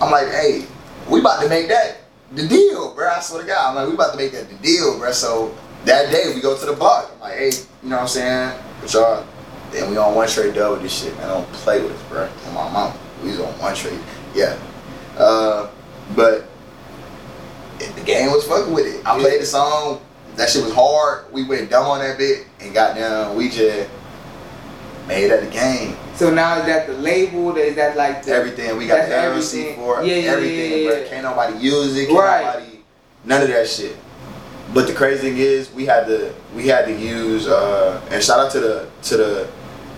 I'm 0.00 0.10
like, 0.10 0.28
hey, 0.28 0.66
we 1.08 1.20
about 1.20 1.42
to 1.42 1.48
make 1.48 1.68
that 1.68 1.98
the 2.32 2.46
deal, 2.46 2.94
bro. 2.94 3.08
I 3.08 3.20
swear 3.20 3.42
to 3.42 3.46
God, 3.46 3.70
I'm 3.70 3.74
like, 3.74 3.88
we 3.88 3.94
about 3.94 4.12
to 4.12 4.16
make 4.16 4.32
that 4.32 4.48
the 4.48 4.54
deal, 4.56 4.98
bro. 4.98 5.10
So 5.12 5.56
that 5.84 6.12
day 6.12 6.32
we 6.34 6.40
go 6.40 6.56
to 6.56 6.66
the 6.66 6.74
block. 6.74 7.10
I'm 7.14 7.20
like, 7.20 7.34
hey, 7.34 7.50
you 7.82 7.88
know 7.88 7.96
what 7.96 8.02
I'm 8.02 8.08
saying? 8.08 8.62
But 8.80 8.92
y'all, 8.92 9.26
then 9.72 9.90
we 9.90 9.96
on 9.96 10.14
one 10.14 10.28
trade 10.28 10.54
dub 10.54 10.72
with 10.72 10.82
this 10.82 11.02
shit, 11.02 11.16
man. 11.16 11.28
Don't 11.28 11.52
play 11.52 11.82
with 11.82 11.92
us, 11.92 12.02
bro. 12.08 12.28
On 12.46 12.54
my 12.54 12.70
mom, 12.72 12.92
we 13.22 13.30
was 13.30 13.40
on 13.40 13.52
one 13.58 13.74
trade, 13.74 13.98
yeah. 14.34 14.56
Uh, 15.18 15.68
but 16.16 16.44
it- 17.80 17.94
the 17.96 18.02
game 18.02 18.30
was 18.30 18.44
fucking 18.46 18.72
with 18.72 18.86
it. 18.86 19.06
I 19.06 19.18
played 19.18 19.40
the 19.40 19.46
song. 19.46 20.00
That 20.36 20.48
shit 20.48 20.62
was 20.64 20.72
hard. 20.72 21.32
We 21.32 21.44
went 21.44 21.70
dumb 21.70 21.86
on 21.86 21.98
that 22.00 22.16
bit 22.18 22.46
and 22.60 22.72
got 22.72 22.94
down. 22.96 23.36
We 23.36 23.48
just 23.48 23.88
made 25.08 25.30
that 25.30 25.40
the 25.44 25.50
game. 25.50 25.96
So 26.14 26.30
now 26.32 26.58
is 26.60 26.66
that 26.66 26.86
the 26.86 26.94
label? 26.94 27.56
Is 27.56 27.74
that 27.76 27.96
like 27.96 28.22
the 28.24 28.32
Everything. 28.34 28.76
We 28.76 28.86
got 28.86 29.08
the 29.08 29.16
everything. 29.16 29.76
for 29.76 30.00
it. 30.00 30.06
Yeah, 30.06 30.14
yeah, 30.16 30.30
everything, 30.32 30.70
yeah, 30.70 30.76
yeah, 30.92 30.98
yeah. 31.02 31.08
Can't 31.08 31.22
nobody 31.24 31.58
use 31.58 31.96
it. 31.96 32.06
Can't 32.08 32.18
Right. 32.18 32.44
nobody. 32.46 32.80
None 33.24 33.42
of 33.42 33.48
that 33.48 33.68
shit. 33.68 33.96
But 34.72 34.86
the 34.86 34.92
crazy 34.94 35.20
thing 35.30 35.38
is, 35.38 35.70
we 35.72 35.84
had 35.86 36.06
to 36.06 36.32
we 36.54 36.68
had 36.68 36.84
to 36.86 36.92
use 36.92 37.48
uh, 37.48 38.00
and 38.10 38.22
shout 38.22 38.38
out 38.38 38.52
to 38.52 38.60
the 38.60 38.86
to 39.02 39.16
the 39.16 39.48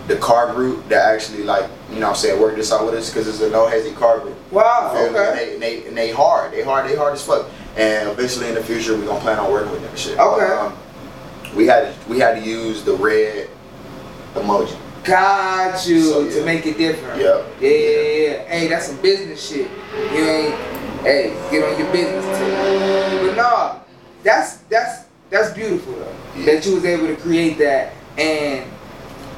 the 0.07 0.17
car 0.17 0.53
group 0.53 0.87
that 0.89 1.13
actually 1.13 1.43
like 1.43 1.69
you 1.89 1.95
know 1.99 2.07
what 2.07 2.09
I'm 2.09 2.15
saying 2.15 2.41
worked 2.41 2.57
this 2.57 2.71
out 2.73 2.85
with 2.85 2.95
us 2.95 3.09
because 3.09 3.27
it's 3.27 3.41
a 3.41 3.49
no 3.49 3.67
hazy 3.67 3.93
car 3.93 4.19
group. 4.19 4.35
Wow. 4.51 4.93
You? 4.93 5.07
Okay. 5.07 5.09
And 5.09 5.37
they, 5.37 5.53
and 5.53 5.61
they 5.61 5.87
and 5.87 5.97
they 5.97 6.11
hard. 6.11 6.51
They 6.51 6.63
hard. 6.63 6.89
They 6.89 6.95
hard 6.95 7.13
as 7.13 7.25
fuck. 7.25 7.47
And 7.77 8.09
eventually 8.09 8.49
in 8.49 8.55
the 8.55 8.63
future 8.63 8.97
we're 8.97 9.05
gonna 9.05 9.19
plan 9.21 9.39
on 9.39 9.51
working 9.51 9.71
with 9.71 9.81
them 9.81 9.89
and 9.89 9.99
shit. 9.99 10.19
Okay. 10.19 10.47
But, 10.47 10.57
um, 10.57 10.77
we 11.55 11.67
had 11.67 11.93
to, 11.93 12.09
we 12.09 12.19
had 12.19 12.35
to 12.35 12.41
use 12.41 12.83
the 12.83 12.93
red 12.93 13.47
emoji. 14.33 14.75
Got 15.03 15.85
you 15.87 16.01
So, 16.01 16.29
to 16.29 16.45
make 16.45 16.65
it 16.65 16.77
different. 16.77 17.21
Yep. 17.21 17.45
Yeah, 17.59 17.69
yeah, 17.69 17.99
yeah. 17.99 18.43
Hey, 18.45 18.67
that's 18.69 18.87
some 18.87 19.01
business 19.01 19.47
shit. 19.47 19.69
You 20.13 20.23
ain't. 20.25 20.55
Hey, 21.01 21.35
get 21.51 21.63
on 21.63 21.77
your 21.77 21.91
business 21.91 22.23
too. 22.39 23.27
But 23.27 23.35
no, 23.35 23.81
that's 24.23 24.57
that's 24.69 25.05
that's 25.29 25.53
beautiful 25.53 25.93
though. 25.93 26.15
Yeah. 26.37 26.45
That 26.45 26.65
you 26.65 26.75
was 26.75 26.85
able 26.85 27.07
to 27.07 27.17
create 27.17 27.57
that 27.57 27.93
and 28.17 28.71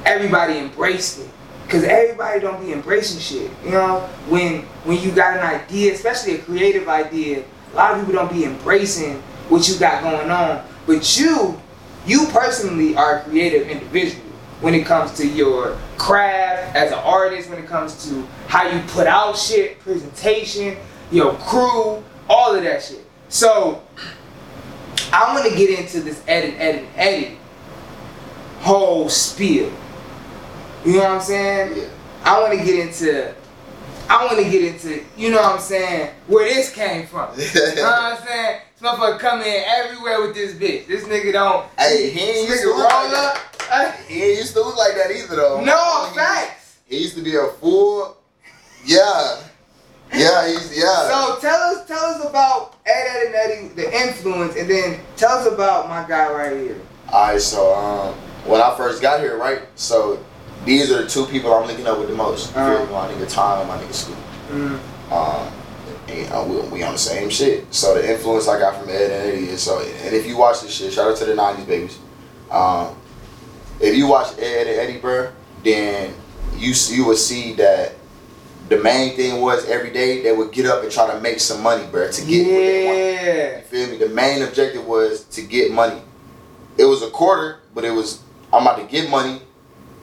everybody 0.06 0.58
embraced 0.58 1.20
it. 1.20 1.28
Cause 1.68 1.82
everybody 1.82 2.38
don't 2.38 2.64
be 2.64 2.72
embracing 2.72 3.18
shit. 3.18 3.50
You 3.64 3.72
know, 3.72 4.00
when 4.28 4.62
when 4.84 5.02
you 5.02 5.10
got 5.10 5.36
an 5.36 5.42
idea, 5.42 5.92
especially 5.94 6.36
a 6.36 6.38
creative 6.38 6.86
idea, 6.86 7.44
a 7.72 7.76
lot 7.76 7.92
of 7.92 7.98
people 7.98 8.14
don't 8.14 8.32
be 8.32 8.44
embracing 8.44 9.20
what 9.48 9.68
you 9.68 9.76
got 9.76 10.04
going 10.04 10.30
on. 10.30 10.64
But 10.86 11.18
you, 11.18 11.60
you 12.06 12.26
personally 12.28 12.94
are 12.94 13.18
a 13.18 13.22
creative 13.24 13.68
individual 13.68 14.22
when 14.60 14.74
it 14.74 14.86
comes 14.86 15.12
to 15.14 15.26
your 15.26 15.76
craft 15.98 16.76
as 16.76 16.92
an 16.92 16.98
artist, 16.98 17.50
when 17.50 17.58
it 17.58 17.66
comes 17.66 18.08
to 18.08 18.24
how 18.46 18.68
you 18.68 18.80
put 18.86 19.08
out 19.08 19.36
shit, 19.36 19.80
presentation, 19.80 20.76
your 21.10 21.34
crew, 21.34 22.02
all 22.28 22.54
of 22.54 22.62
that 22.62 22.80
shit. 22.80 23.04
So 23.28 23.82
I 25.12 25.34
want 25.34 25.50
to 25.50 25.58
get 25.58 25.80
into 25.80 26.00
this 26.00 26.22
edit, 26.28 26.54
edit, 26.58 26.86
edit 26.94 27.36
whole 28.66 29.08
spiel. 29.08 29.72
You 30.86 30.92
know 30.92 30.98
what 31.00 31.10
I'm 31.10 31.20
saying? 31.20 31.76
Yeah. 31.76 31.88
I 32.24 32.40
want 32.40 32.58
to 32.58 32.64
get 32.64 32.78
into. 32.86 33.34
I 34.08 34.24
want 34.24 34.38
to 34.38 34.48
get 34.50 34.62
into. 34.62 35.04
You 35.16 35.30
know 35.32 35.42
what 35.42 35.54
I'm 35.54 35.60
saying? 35.60 36.10
Where 36.28 36.44
this 36.52 36.72
came 36.72 37.06
from. 37.06 37.30
You 37.38 37.74
know 37.76 37.82
what 37.82 38.20
I'm 38.20 38.26
saying? 38.26 38.60
This 38.78 38.88
motherfucker 38.88 39.18
come 39.18 39.40
in 39.40 39.64
everywhere 39.66 40.20
with 40.20 40.34
this 40.34 40.54
bitch. 40.54 40.86
This 40.86 41.04
nigga 41.04 41.32
don't. 41.32 41.66
Hey, 41.78 42.10
he 42.10 42.20
ain't 42.20 42.48
used 42.48 42.62
to 42.62 42.68
roll 42.68 42.78
like 42.84 43.12
up. 43.16 43.38
uh, 43.70 43.90
He 44.06 44.22
ain't 44.22 44.38
used 44.38 44.52
to 44.54 44.60
look 44.60 44.76
like 44.76 44.94
that 44.94 45.10
either 45.10 45.34
though. 45.36 45.60
no 45.64 46.10
facts. 46.14 46.78
He 46.86 46.98
used 46.98 47.16
to 47.16 47.22
be 47.22 47.34
a 47.34 47.48
fool. 47.60 48.16
yeah, 48.84 49.40
yeah, 50.14 50.46
he's 50.46 50.76
yeah. 50.78 51.08
So 51.08 51.38
tell 51.40 51.60
us, 51.62 51.86
tell 51.88 52.04
us 52.04 52.24
about 52.24 52.76
Ed, 52.86 52.92
Ed, 52.92 53.26
and 53.26 53.34
Eddie, 53.34 53.68
the 53.74 54.06
influence, 54.06 54.54
and 54.56 54.70
then 54.70 55.00
tell 55.16 55.32
us 55.38 55.46
about 55.52 55.88
my 55.88 56.06
guy 56.06 56.30
right 56.32 56.56
here. 56.56 56.80
All 57.12 57.28
right, 57.32 57.40
so 57.40 57.74
um, 57.74 58.14
when 58.48 58.60
I 58.60 58.76
first 58.76 59.02
got 59.02 59.18
here, 59.20 59.36
right, 59.36 59.62
so 59.74 60.24
these 60.66 60.90
are 60.90 61.02
the 61.02 61.08
two 61.08 61.24
people 61.26 61.54
I'm 61.54 61.66
linking 61.66 61.86
up 61.86 61.98
with 61.98 62.08
the 62.08 62.14
most. 62.14 62.52
Feel? 62.52 62.86
My 62.86 63.08
nigga 63.08 63.32
Tom 63.32 63.60
and 63.60 63.68
my 63.68 63.78
nigga 63.78 63.94
Scoop. 63.94 64.16
Mm. 64.50 65.12
Um, 65.12 65.52
and 66.08 66.32
uh, 66.32 66.44
we, 66.46 66.60
we 66.68 66.82
on 66.82 66.92
the 66.92 66.98
same 66.98 67.30
shit. 67.30 67.72
So 67.72 67.94
the 67.94 68.12
influence 68.12 68.48
I 68.48 68.58
got 68.58 68.80
from 68.80 68.90
Ed 68.90 69.10
and 69.10 69.12
Eddie 69.12 69.48
is 69.48 69.62
so. 69.62 69.80
And 69.80 70.14
if 70.14 70.26
you 70.26 70.36
watch 70.36 70.60
this 70.60 70.72
shit, 70.72 70.92
shout 70.92 71.10
out 71.10 71.16
to 71.18 71.24
the 71.24 71.32
'90s 71.32 71.66
babies. 71.66 71.98
Um, 72.50 72.96
if 73.80 73.96
you 73.96 74.08
watch 74.08 74.36
Ed 74.38 74.66
and 74.66 74.80
Eddie, 74.80 74.98
bro, 74.98 75.32
then 75.62 76.14
you 76.56 76.74
you 76.90 77.06
would 77.06 77.18
see 77.18 77.54
that 77.54 77.94
the 78.68 78.78
main 78.78 79.14
thing 79.14 79.40
was 79.40 79.68
every 79.68 79.92
day 79.92 80.22
they 80.22 80.32
would 80.32 80.50
get 80.50 80.66
up 80.66 80.82
and 80.82 80.90
try 80.90 81.12
to 81.12 81.20
make 81.20 81.38
some 81.38 81.62
money, 81.62 81.86
bro, 81.86 82.10
to 82.10 82.26
get 82.26 82.42
what 82.42 82.50
they 82.50 82.86
wanted. 82.86 83.56
You 83.56 83.62
feel 83.62 83.90
me? 83.90 83.96
The 83.98 84.08
main 84.08 84.42
objective 84.42 84.84
was 84.84 85.24
to 85.24 85.42
get 85.42 85.70
money. 85.70 86.02
It 86.76 86.84
was 86.84 87.02
a 87.02 87.10
quarter, 87.10 87.60
but 87.74 87.84
it 87.84 87.92
was 87.92 88.22
I'm 88.52 88.62
about 88.62 88.78
to 88.78 88.84
get 88.84 89.08
money 89.08 89.40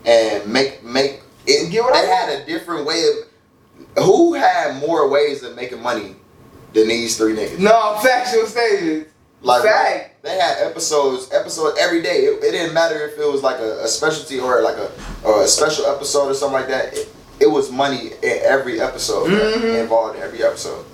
and 0.04 0.46
make 0.52 0.82
make 0.84 1.20
it. 1.46 1.70
Get 1.70 1.82
what 1.82 1.94
I 1.94 2.02
they 2.02 2.08
had 2.08 2.28
a 2.40 2.46
different 2.46 2.86
way 2.86 3.04
of 3.08 4.04
who 4.04 4.34
had 4.34 4.80
more 4.80 5.08
ways 5.08 5.42
of 5.42 5.54
making 5.56 5.82
money 5.82 6.16
than 6.72 6.88
these 6.88 7.16
three 7.16 7.34
niggas? 7.34 7.58
No, 7.58 7.98
factual 8.02 8.46
statements. 8.46 9.10
Like 9.42 9.62
Fact. 9.62 10.22
they 10.22 10.38
had 10.38 10.56
episodes, 10.62 11.30
episode 11.30 11.74
every 11.78 12.00
day. 12.00 12.24
It, 12.24 12.42
it 12.42 12.50
didn't 12.52 12.72
matter 12.72 12.96
if 13.06 13.18
it 13.18 13.30
was 13.30 13.42
like 13.42 13.58
a, 13.58 13.84
a 13.84 13.86
specialty 13.88 14.40
or 14.40 14.62
like 14.62 14.76
a 14.78 14.90
or 15.22 15.42
a 15.42 15.46
special 15.46 15.84
episode 15.86 16.30
or 16.30 16.34
something 16.34 16.58
like 16.58 16.68
that. 16.68 16.94
It, 16.94 17.08
it 17.40 17.46
was 17.50 17.70
money 17.70 18.12
in 18.22 18.38
every 18.42 18.80
episode 18.80 19.28
man, 19.28 19.40
Mhm. 19.60 19.82
involved 19.82 20.16
in 20.16 20.22
every 20.22 20.42
episode. 20.42 20.86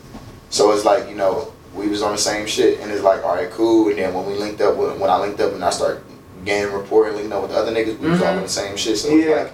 So 0.49 0.73
it's 0.73 0.85
like 0.85 1.09
you 1.09 1.15
know 1.15 1.53
we 1.77 1.87
was 1.87 2.03
on 2.03 2.11
the 2.11 2.19
same 2.19 2.45
shit, 2.49 2.81
and 2.81 2.91
it's 2.91 3.05
like 3.05 3.23
all 3.25 3.37
right, 3.37 3.51
cool. 3.53 3.89
And 3.89 3.99
then 3.99 4.13
when 4.15 4.27
we 4.27 4.35
linked 4.35 4.61
up, 4.61 4.77
with, 4.77 4.99
when 4.99 5.09
I 5.11 5.17
linked 5.19 5.39
up 5.41 5.53
and 5.53 5.65
I 5.65 5.71
started 5.71 6.03
getting 6.45 6.73
reporting, 6.73 7.15
linking 7.15 7.33
up 7.33 7.43
with 7.43 7.51
the 7.51 7.57
other 7.57 7.73
niggas, 7.73 7.99
we 7.99 8.11
was 8.11 8.21
all 8.23 8.29
Mhm. 8.29 8.37
on 8.39 8.43
the 8.43 8.49
same 8.49 8.77
shit. 8.77 8.99
So 8.99 9.09
Yeah. 9.11 9.37
like 9.37 9.53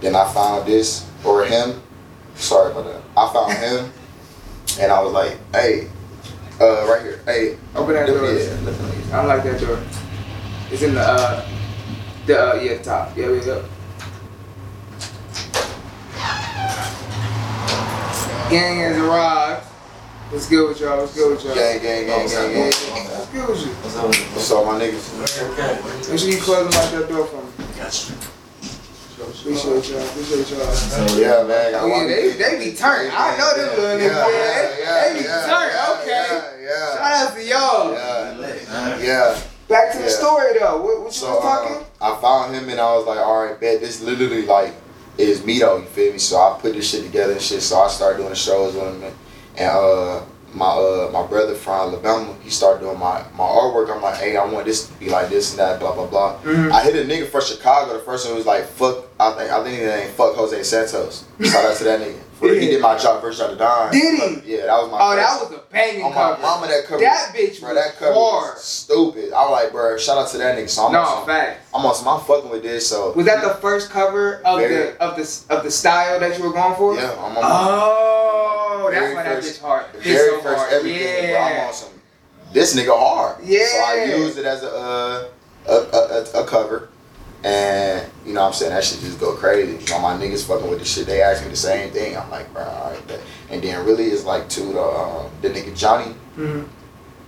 then 0.00 0.16
I 0.16 0.24
found 0.32 0.66
this 0.66 1.04
or 1.24 1.44
him. 1.44 1.80
Sorry 2.34 2.72
about 2.72 2.84
that. 2.86 3.00
I 3.16 3.32
found 3.32 3.52
him, 3.52 3.92
and 4.80 4.90
I 4.92 5.00
was 5.00 5.12
like, 5.12 5.36
hey, 5.54 5.86
uh, 6.60 6.86
right 6.88 7.02
here, 7.02 7.20
hey, 7.26 7.56
Open 7.76 7.94
that 7.94 8.06
door. 8.06 8.24
Yeah, 8.24 8.50
I 9.12 9.16
don't 9.16 9.28
like 9.28 9.44
that 9.44 9.60
door. 9.60 9.78
It's 10.70 10.82
in 10.82 10.94
the 10.94 11.00
uh 11.02 11.42
the 12.26 12.38
uh, 12.40 12.54
yeah 12.56 12.78
top. 12.78 13.16
Yeah, 13.16 13.28
we 13.28 13.40
go. 13.40 13.62
Gang 18.50 18.78
has 18.80 18.98
arrived. 18.98 19.66
What's 20.32 20.48
good 20.48 20.66
with 20.66 20.80
y'all? 20.80 20.96
What's 20.98 21.14
good 21.14 21.36
with 21.36 21.44
y'all? 21.44 21.54
Gang, 21.54 21.82
gang, 21.82 22.06
gang, 22.06 22.26
gang, 22.26 22.52
gang. 22.52 22.64
What's 22.64 23.28
good 23.28 23.48
with 23.48 23.66
you? 23.66 23.72
What's 24.32 24.50
up, 24.50 24.64
my 24.64 24.80
niggas? 24.80 26.08
Make 26.08 26.18
sure 26.18 26.28
you 26.30 26.40
close 26.40 26.72
them 26.72 26.80
out 26.80 26.88
that 26.92 27.08
door 27.08 27.26
for 27.26 27.36
me. 27.44 27.52
Appreciate 29.20 29.88
y'all. 29.92 30.00
Appreciate 30.08 30.48
y'all. 30.50 31.20
Yeah, 31.20 31.44
man. 31.44 31.74
Oh 31.76 31.86
yeah, 31.86 32.06
they, 32.08 32.32
they 32.32 32.64
be 32.70 32.74
turned. 32.74 33.12
I 33.12 33.36
know 33.36 33.52
them 33.60 33.76
little 33.76 33.98
niggas. 34.00 34.80
Yeah, 34.80 35.04
they 35.04 35.18
be 35.20 35.24
turned. 35.28 35.72
Okay. 36.00 36.64
Yeah, 36.64 36.96
Shout 36.96 37.12
out 37.12 37.34
to 37.36 37.44
y'all. 37.44 37.92
yeah, 37.92 39.04
yeah. 39.04 39.40
Back 39.68 39.92
to 39.92 39.98
the 39.98 40.04
Yeah. 40.04 40.10
story 40.10 40.58
though. 40.58 40.80
What, 40.82 40.98
what 41.00 41.06
you 41.06 41.12
So 41.12 41.28
was 41.34 41.42
talking? 41.42 41.84
uh, 42.00 42.16
I 42.16 42.20
found 42.22 42.54
him 42.54 42.68
and 42.70 42.80
I 42.80 42.96
was 42.96 43.04
like, 43.06 43.18
all 43.18 43.44
right, 43.44 43.60
bet 43.60 43.80
this 43.80 44.00
literally 44.00 44.46
like 44.46 44.72
is 45.18 45.44
me 45.44 45.58
though. 45.58 45.76
You 45.76 45.84
feel 45.84 46.12
me? 46.14 46.18
So 46.18 46.38
I 46.38 46.58
put 46.58 46.72
this 46.72 46.90
shit 46.90 47.04
together 47.04 47.34
and 47.34 47.42
shit. 47.42 47.60
So 47.62 47.80
I 47.80 47.88
started 47.88 48.16
doing 48.16 48.30
the 48.30 48.34
shows 48.36 48.74
with 48.74 48.82
him 48.84 49.02
and, 49.02 49.14
and 49.56 49.70
uh 49.70 50.22
my 50.54 50.66
uh 50.66 51.08
my 51.12 51.26
brother 51.26 51.54
from 51.54 51.72
Alabama, 51.92 52.34
he 52.42 52.50
started 52.50 52.80
doing 52.80 52.98
my 52.98 53.24
my 53.36 53.44
artwork. 53.44 53.94
I'm 53.94 54.02
like, 54.02 54.18
hey, 54.18 54.36
I 54.36 54.44
want 54.44 54.66
this 54.66 54.86
to 54.88 54.92
be 54.98 55.08
like 55.08 55.30
this 55.30 55.50
and 55.52 55.58
that, 55.60 55.80
blah 55.80 55.94
blah 55.94 56.06
blah. 56.06 56.38
Mhm. 56.42 56.70
I 56.70 56.82
hit 56.84 56.94
a 56.94 57.08
nigga 57.08 57.26
from 57.28 57.40
Chicago. 57.42 57.94
The 57.94 58.00
first 58.00 58.26
one 58.26 58.36
was 58.36 58.44
like, 58.46 58.64
fuck. 58.66 59.04
I 59.18 59.32
think 59.32 59.50
I 59.50 59.62
think 59.64 59.78
his 59.78 59.88
name 59.88 60.10
fuck 60.12 60.34
Jose 60.36 60.62
Santos. 60.64 61.24
Shout 61.40 61.64
out 61.64 61.76
to 61.78 61.84
that 61.84 62.00
nigga. 62.00 62.18
For, 62.34 62.48
He 62.52 62.66
did 62.66 62.82
my 62.82 62.98
job 62.98 63.22
first 63.22 63.38
shot 63.38 63.50
to 63.50 63.56
Don. 63.56 63.92
Did 63.92 64.18
he? 64.42 64.56
Yeah, 64.56 64.66
that 64.66 64.82
was 64.82 64.90
my. 64.90 64.98
Oh, 65.00 65.14
first. 65.16 65.22
that 65.22 65.40
was 65.40 65.60
a 65.60 65.72
banging 65.72 66.02
on 66.02 66.12
my 66.12 66.36
mama 66.42 66.66
that 66.66 66.84
cover. 66.86 67.00
That 67.00 67.32
bitch 67.32 67.60
bro, 67.60 67.68
was 67.72 67.78
that 67.84 67.96
cover 67.96 68.12
hard. 68.14 68.54
was 68.56 68.64
stupid. 68.64 69.32
I 69.32 69.42
was 69.48 69.50
like, 69.62 69.70
bro, 69.72 69.96
shout 69.96 70.18
out 70.18 70.28
to 70.30 70.38
that 70.38 70.58
nigga. 70.58 70.68
So 70.68 70.82
I'm 70.82 70.86
on 70.88 70.92
No, 70.92 71.04
some, 71.08 71.26
facts. 71.26 71.70
I'm 71.72 71.86
on 71.86 71.94
some, 71.94 72.08
I'm 72.08 72.20
fucking 72.20 72.50
with 72.50 72.64
this. 72.64 72.88
So 72.88 73.12
Was 73.12 73.26
that 73.26 73.42
the 73.44 73.54
first 73.54 73.90
cover 73.90 74.42
of 74.44 74.58
Very- 74.58 74.74
the 74.74 75.00
of 75.00 75.16
the 75.16 75.54
of 75.54 75.62
the 75.62 75.70
style 75.70 76.18
that 76.18 76.36
you 76.36 76.42
were 76.44 76.52
going 76.52 76.74
for? 76.74 76.96
yeah, 76.96 77.12
I'm 77.12 77.36
on 77.36 77.44
Oh, 77.44 78.51
that's 78.90 79.00
Very 79.02 79.14
why 79.14 79.22
that 79.24 79.42
bitch 79.42 79.60
hard. 79.60 79.92
the 79.92 79.98
very 80.00 80.30
so 80.30 80.40
first 80.42 80.58
hard. 80.58 80.72
everything. 80.72 81.30
Bro, 81.30 81.40
I'm 81.40 81.52
Yeah. 81.52 81.66
on 81.68 81.72
some. 81.74 81.88
This 82.52 82.76
nigga 82.76 82.96
hard. 82.98 83.36
Yeah. 83.44 83.66
So 83.66 83.78
I 83.84 84.04
used 84.16 84.38
it 84.38 84.44
as 84.44 84.62
a 84.62 84.70
uh, 84.70 85.28
a, 85.66 85.72
a, 85.72 86.40
a, 86.40 86.44
a 86.44 86.46
cover. 86.46 86.88
And 87.44 88.06
you 88.24 88.34
know 88.34 88.42
what 88.42 88.46
I'm 88.48 88.52
saying 88.52 88.72
that 88.72 88.84
shit 88.84 89.00
just 89.00 89.18
go 89.18 89.34
crazy. 89.34 89.72
You 89.72 89.90
know 89.90 89.98
my 90.00 90.14
niggas 90.14 90.46
fucking 90.46 90.68
with 90.70 90.78
the 90.78 90.84
shit. 90.84 91.06
They 91.06 91.22
ask 91.22 91.42
me 91.42 91.50
the 91.50 91.56
same 91.56 91.90
thing. 91.90 92.16
I'm 92.16 92.30
like, 92.30 92.52
bro, 92.52 92.62
all 92.62 92.90
right. 92.92 93.20
And 93.50 93.60
then 93.62 93.84
really 93.84 94.04
it's 94.04 94.24
like 94.24 94.48
to 94.50 94.60
the 94.60 94.80
um, 94.82 95.30
the 95.40 95.48
nigga 95.50 95.76
Johnny. 95.76 96.14
Mhm. 96.36 96.66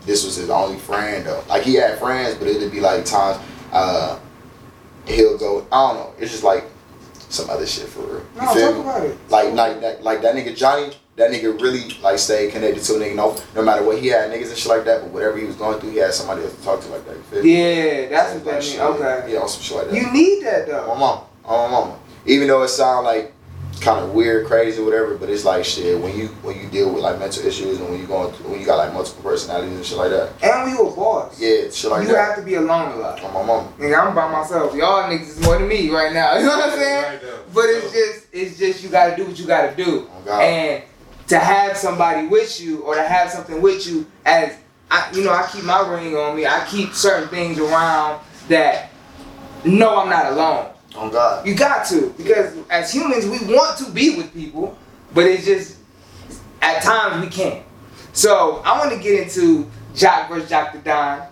this 0.06 0.24
was 0.24 0.36
his 0.36 0.50
only 0.50 0.78
friend 0.78 1.26
though. 1.26 1.42
Like 1.48 1.62
he 1.62 1.74
had 1.74 1.98
friends, 1.98 2.36
but 2.36 2.46
it'd 2.46 2.70
be 2.70 2.80
like 2.80 3.04
times 3.04 3.38
uh 3.72 4.18
he'll 5.06 5.36
go. 5.36 5.66
I 5.72 5.88
don't 5.88 5.96
know. 5.96 6.12
It's 6.18 6.30
just 6.30 6.44
like 6.44 6.64
some 7.28 7.50
other 7.50 7.66
shit 7.66 7.88
for 7.88 8.00
real. 8.02 8.22
You 8.36 8.40
No, 8.42 8.54
feel 8.54 8.66
talk 8.68 8.74
me? 8.76 8.80
about 8.82 9.02
it. 9.06 9.18
Like 9.30 9.52
like 9.54 9.80
that 9.80 10.02
like 10.04 10.22
that 10.22 10.34
nigga 10.36 10.54
Johnny. 10.56 10.92
That 11.16 11.30
nigga 11.30 11.60
really 11.60 11.96
like 12.02 12.18
stayed 12.18 12.52
connected 12.52 12.82
to 12.84 12.94
a 12.94 12.98
nigga. 12.98 13.14
No, 13.14 13.36
no 13.54 13.62
matter 13.62 13.84
what 13.84 13.98
he 13.98 14.08
had 14.08 14.30
niggas 14.30 14.48
and 14.48 14.56
shit 14.58 14.66
like 14.66 14.84
that. 14.84 15.02
But 15.02 15.10
whatever 15.10 15.38
he 15.38 15.44
was 15.44 15.54
going 15.56 15.78
through, 15.78 15.90
he 15.90 15.98
had 15.98 16.12
somebody 16.12 16.42
else 16.42 16.56
to 16.56 16.62
talk 16.64 16.80
to 16.80 16.88
like 16.88 17.04
that. 17.06 17.16
You 17.16 17.22
feel 17.22 17.42
me? 17.44 17.52
Yeah, 17.56 18.08
that's 18.08 18.34
what 18.34 18.44
like 18.46 18.54
that 18.56 18.64
shit, 18.64 18.80
means. 18.80 19.00
Okay. 19.00 19.32
Yeah, 19.32 19.38
on 19.40 19.48
some 19.48 19.62
shit 19.62 19.76
like 19.76 19.90
that. 19.90 19.94
You 19.94 20.12
need 20.12 20.42
that 20.44 20.68
on 20.68 20.74
my 20.74 20.82
though. 20.82 20.94
mama. 20.96 21.24
On 21.44 21.70
my 21.70 21.78
mama. 21.78 21.98
Even 22.26 22.48
though 22.48 22.62
it 22.62 22.68
sound 22.68 23.06
like 23.06 23.32
kind 23.80 24.04
of 24.04 24.12
weird, 24.14 24.46
crazy, 24.46 24.82
whatever, 24.82 25.16
but 25.16 25.28
it's 25.28 25.44
like 25.44 25.64
shit. 25.64 26.00
When 26.00 26.16
you 26.16 26.28
when 26.42 26.58
you 26.58 26.68
deal 26.68 26.92
with 26.92 27.02
like 27.02 27.18
mental 27.18 27.44
issues 27.44 27.78
and 27.78 27.88
when 27.90 28.00
you 28.00 28.06
going 28.06 28.32
through, 28.32 28.50
when 28.50 28.60
you 28.60 28.66
got 28.66 28.78
like 28.78 28.92
multiple 28.92 29.22
personalities 29.22 29.76
and 29.76 29.84
shit 29.84 29.98
like 29.98 30.10
that. 30.10 30.32
And 30.42 30.70
we 30.70 30.76
were 30.76 30.90
boss. 30.94 31.40
Yeah, 31.40 31.70
shit 31.70 31.90
like 31.90 32.02
you 32.02 32.08
that. 32.08 32.12
You 32.12 32.16
have 32.16 32.36
to 32.36 32.42
be 32.42 32.54
alone 32.54 32.92
a 32.92 32.96
lot. 32.96 33.22
on 33.22 33.34
my 33.34 33.42
mama. 33.44 33.72
Nigga, 33.78 34.06
I'm 34.08 34.14
by 34.14 34.30
myself. 34.32 34.74
Y'all 34.74 35.08
niggas 35.10 35.28
is 35.28 35.40
more 35.42 35.58
than 35.58 35.68
me 35.68 35.90
right 35.90 36.12
now. 36.12 36.34
You 36.38 36.46
know 36.46 36.58
what 36.58 36.72
I'm 36.72 36.78
saying? 36.78 37.20
But 37.54 37.64
it's 37.66 37.92
just, 37.92 38.26
it's 38.32 38.58
just 38.58 38.82
you 38.82 38.88
gotta 38.88 39.14
do 39.16 39.26
what 39.26 39.38
you 39.38 39.46
gotta 39.46 39.74
do. 39.76 40.08
Oh, 40.10 40.22
God. 40.24 40.42
And 40.42 40.82
to 41.28 41.38
have 41.38 41.76
somebody 41.76 42.26
with 42.26 42.60
you 42.60 42.80
or 42.82 42.94
to 42.94 43.02
have 43.02 43.30
something 43.30 43.62
with 43.62 43.86
you 43.86 44.06
as 44.24 44.56
I 44.90 45.10
you 45.14 45.24
know, 45.24 45.32
I 45.32 45.48
keep 45.50 45.64
my 45.64 45.80
ring 45.88 46.14
on 46.16 46.36
me, 46.36 46.46
I 46.46 46.66
keep 46.68 46.92
certain 46.92 47.28
things 47.28 47.58
around 47.58 48.20
that 48.48 48.90
no 49.64 49.98
I'm 49.98 50.10
not 50.10 50.32
alone. 50.32 50.70
On 50.96 51.10
God. 51.10 51.44
You 51.44 51.56
got 51.56 51.84
to, 51.86 52.10
because 52.16 52.56
as 52.70 52.92
humans 52.92 53.26
we 53.26 53.38
want 53.52 53.76
to 53.78 53.90
be 53.90 54.16
with 54.16 54.32
people, 54.32 54.78
but 55.12 55.24
it's 55.26 55.44
just 55.44 55.78
at 56.62 56.82
times 56.82 57.24
we 57.24 57.30
can't. 57.30 57.64
So 58.12 58.62
I 58.64 58.78
want 58.78 58.92
to 58.92 58.98
get 59.02 59.20
into 59.24 59.68
Joc 59.94 60.28
vs. 60.28 60.48
Joc 60.48 60.72
the 60.72 60.78
Don 60.78 61.22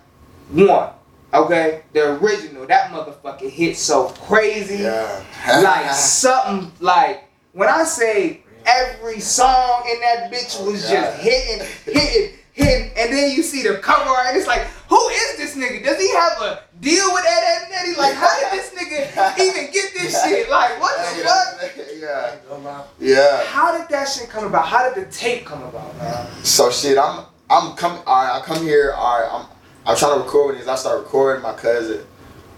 one. 0.49 0.89
Okay? 1.33 1.83
The 1.93 2.17
original, 2.19 2.65
that 2.67 2.91
motherfucker 2.91 3.49
hit 3.49 3.77
so 3.77 4.09
crazy 4.09 4.83
Yeah. 4.83 5.23
like 5.63 5.91
something 5.91 6.71
like 6.81 7.23
when 7.53 7.69
I 7.69 7.83
say 7.85 8.42
every 8.65 9.19
song 9.19 9.83
in 9.91 9.99
that 10.01 10.31
bitch 10.31 10.63
was 10.65 10.89
Yeah. 10.89 11.01
just 11.11 11.17
hitting, 11.19 11.67
hitting, 11.85 12.37
hitting, 12.53 12.91
and 12.97 13.13
then 13.13 13.31
you 13.31 13.43
see 13.43 13.63
the 13.63 13.77
cover 13.77 14.09
art 14.09 14.27
and 14.27 14.37
it's 14.37 14.47
like, 14.47 14.67
who 14.89 15.09
is 15.09 15.37
this 15.37 15.55
nigga? 15.55 15.83
Does 15.83 15.99
he 15.99 16.11
have 16.13 16.41
a 16.41 16.59
deal 16.81 17.11
with 17.13 17.23
Ed, 17.25 17.43
Ed 17.43 17.61
and 17.65 17.73
Eddie? 17.73 17.95
Like, 17.97 18.13
how 18.13 18.29
did 18.39 18.51
this 18.59 18.69
nigga 18.71 19.39
even 19.39 19.71
get 19.71 19.93
this 19.93 20.23
shit? 20.23 20.49
Like, 20.49 20.79
what 20.79 20.95
the 20.97 21.23
fuck? 21.23 21.75
yeah. 21.99 22.83
Yeah. 22.99 23.43
How 23.45 23.77
did 23.77 23.89
that 23.89 24.05
shit 24.07 24.29
come 24.29 24.45
about? 24.45 24.67
How 24.67 24.87
did 24.93 25.05
the 25.07 25.11
tape 25.11 25.45
come 25.45 25.63
about, 25.63 25.95
man? 25.97 26.27
So 26.43 26.69
shit, 26.71 26.97
I'm 26.97 27.25
I'm 27.49 27.75
coming. 27.75 28.01
All 28.05 28.23
right, 28.23 28.39
I 28.39 28.45
come 28.45 28.63
here. 28.63 28.93
All 28.95 29.19
right, 29.19 29.29
I'm 29.31 29.45
I'm 29.85 29.97
trying 29.97 30.17
to 30.17 30.23
record 30.23 30.57
these. 30.57 30.67
I 30.67 30.75
start 30.75 30.99
recording 30.99 31.41
my 31.43 31.53
cousin, 31.53 32.05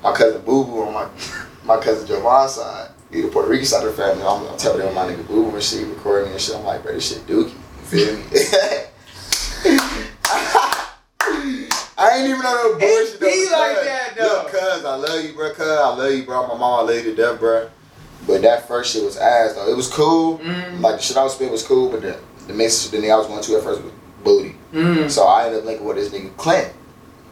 my 0.04 0.12
cousin 0.14 0.42
Boo 0.42 0.64
Boo 0.66 0.84
on 0.84 0.94
my 0.94 1.08
my 1.64 1.82
cousin 1.82 2.08
Javon's 2.08 2.54
side. 2.56 2.90
He 3.12 3.22
the 3.22 3.28
Puerto 3.28 3.50
Rican 3.50 3.66
side 3.66 3.86
of 3.86 3.96
the 3.96 4.02
family. 4.02 4.24
I'm, 4.24 4.48
I'm 4.48 4.58
telling 4.58 4.80
them 4.80 4.94
my 4.94 5.06
nigga 5.06 5.28
Boo 5.28 5.50
and 5.50 5.64
shit 5.64 5.88
recording 5.88 6.28
me 6.28 6.34
and 6.34 6.42
shit. 6.42 6.56
I'm 6.56 6.64
like, 6.64 6.84
bro, 6.84 6.94
this 6.94 7.10
shit 7.10 7.26
dookie. 7.28 7.54
You 7.54 7.86
feel 7.86 8.18
me? 8.18 8.24
I 11.98 12.18
ain't 12.18 12.30
even 12.30 12.42
know 12.42 12.74
no 12.74 12.80
bullshit. 12.80 13.16
It 13.16 13.20
be 13.22 13.50
like 13.52 13.76
cuz. 13.78 13.86
that, 13.86 14.14
though. 14.18 14.42
Look, 14.44 14.52
cuz 14.52 14.86
I 14.86 14.96
love 14.96 15.24
you, 15.24 15.34
bro. 15.34 15.54
Cuz 15.54 15.68
I 15.68 15.96
love 15.96 16.14
you, 16.14 16.24
bro. 16.24 16.48
My 16.48 16.58
mom, 16.58 16.80
I 16.80 16.84
love 16.84 16.96
you 16.96 17.04
to 17.04 17.16
death, 17.16 17.40
bro. 17.40 17.70
But 18.28 18.42
that 18.42 18.68
first 18.68 18.94
shit 18.94 19.04
was 19.04 19.18
ass 19.18 19.54
though. 19.54 19.70
It 19.70 19.76
was 19.76 19.88
cool. 19.88 20.40
Mm. 20.40 20.82
Like 20.82 20.98
the 20.98 21.02
shit 21.02 21.18
I 21.18 21.24
was 21.24 21.34
spitting 21.36 21.52
was 21.52 21.64
cool, 21.64 21.90
but 21.90 22.02
the 22.02 22.20
the 22.48 22.54
mix 22.54 22.88
the 22.88 22.98
nigga 22.98 23.14
I 23.14 23.18
was 23.18 23.28
going 23.28 23.42
to 23.42 23.58
at 23.58 23.64
first 23.64 23.82
was 23.82 23.92
booty. 24.24 24.56
Mm. 24.74 25.10
So 25.10 25.26
I 25.26 25.46
ended 25.46 25.60
up 25.62 25.66
linking 25.66 25.86
with 25.86 25.98
this 25.98 26.10
nigga 26.10 26.36
Clint. 26.38 26.74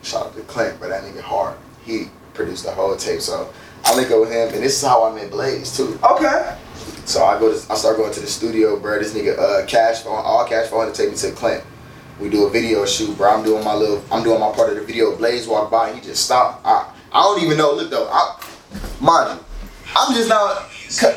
Shout 0.02 0.28
out 0.28 0.36
to 0.36 0.42
Clint, 0.44 0.80
but 0.80 0.90
that 0.90 1.04
nigga 1.04 1.22
hard. 1.22 1.58
He 1.84 2.10
produced 2.34 2.66
the 2.66 2.72
whole 2.72 2.96
tape. 2.96 3.22
So 3.22 3.52
I 3.86 3.96
link 3.96 4.12
up 4.12 4.22
with 4.22 4.32
him, 4.32 4.54
and 4.54 4.64
this 4.64 4.82
is 4.82 4.88
how 4.88 5.04
I 5.04 5.14
met 5.14 5.32
Blaze 5.32 5.76
too. 5.76 6.00
Okay. 6.04 6.58
So 7.06 7.24
I 7.24 7.40
go 7.40 7.52
to 7.52 7.72
I 7.72 7.76
start 7.76 7.98
going 7.98 8.14
to 8.14 8.20
the 8.20 8.28
studio, 8.28 8.80
bro. 8.80 9.00
This 9.00 9.14
nigga 9.14 9.38
uh 9.38 9.66
cash 9.66 10.02
phone, 10.04 10.22
all 10.24 10.46
cash 10.48 10.68
phone 10.70 10.88
to 10.88 10.94
take 10.94 11.12
me 11.12 11.18
to 11.18 11.32
Clint. 11.32 11.64
We 12.20 12.30
do 12.30 12.46
a 12.46 12.50
video 12.50 12.86
shoot, 12.86 13.18
bro. 13.18 13.30
I'm 13.30 13.44
doing 13.44 13.64
my 13.64 13.74
little 13.74 14.04
I'm 14.12 14.24
doing 14.24 14.40
my 14.40 14.52
part 14.54 14.70
of 14.70 14.76
the 14.76 14.84
video. 14.84 15.16
Blaze 15.18 15.48
walked 15.48 15.72
by, 15.72 15.94
he 15.94 16.02
just 16.02 16.26
stopped. 16.26 16.66
I 16.66 16.94
I 17.12 17.22
don't 17.24 17.44
even 17.44 17.58
know. 17.58 17.74
Look 17.74 17.90
though, 17.90 18.08
I 18.10 18.42
mind 19.02 19.40
you, 19.40 19.46
I'm 19.96 20.14
just 20.16 20.30
now, 20.30 20.66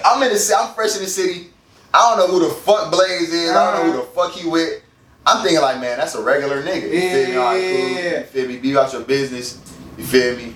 I'm 0.04 0.22
in 0.22 0.32
the 0.32 0.38
city, 0.38 0.58
I'm 0.60 0.74
fresh 0.74 0.96
in 0.96 1.02
the 1.02 1.08
city. 1.08 1.48
I 1.94 2.16
don't 2.16 2.18
know 2.18 2.38
who 2.38 2.48
the 2.48 2.54
fuck 2.54 2.90
Blaze 2.90 3.32
is. 3.32 3.50
I 3.50 3.76
don't 3.76 3.86
know 3.86 3.92
who 3.92 3.98
the 3.98 4.06
fuck 4.08 4.32
he 4.32 4.48
with. 4.48 4.82
I'm 5.24 5.42
thinking 5.42 5.62
like, 5.62 5.80
man, 5.80 5.98
that's 5.98 6.14
a 6.14 6.22
regular 6.22 6.62
nigga. 6.62 6.92
You 6.92 7.00
feel 7.00 7.28
me? 7.28 7.36
All 7.36 7.44
right, 7.44 7.60
cool. 7.60 7.88
Yeah. 7.88 8.18
You 8.18 8.24
feel 8.26 8.48
me? 8.48 8.56
Be 8.58 8.72
about 8.72 8.92
your 8.92 9.02
business. 9.02 9.60
You 9.96 10.04
feel 10.04 10.36
me? 10.36 10.54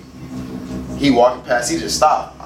He 1.01 1.09
walking 1.09 1.43
past, 1.43 1.71
he 1.71 1.79
just 1.79 1.97
stopped. 1.97 2.39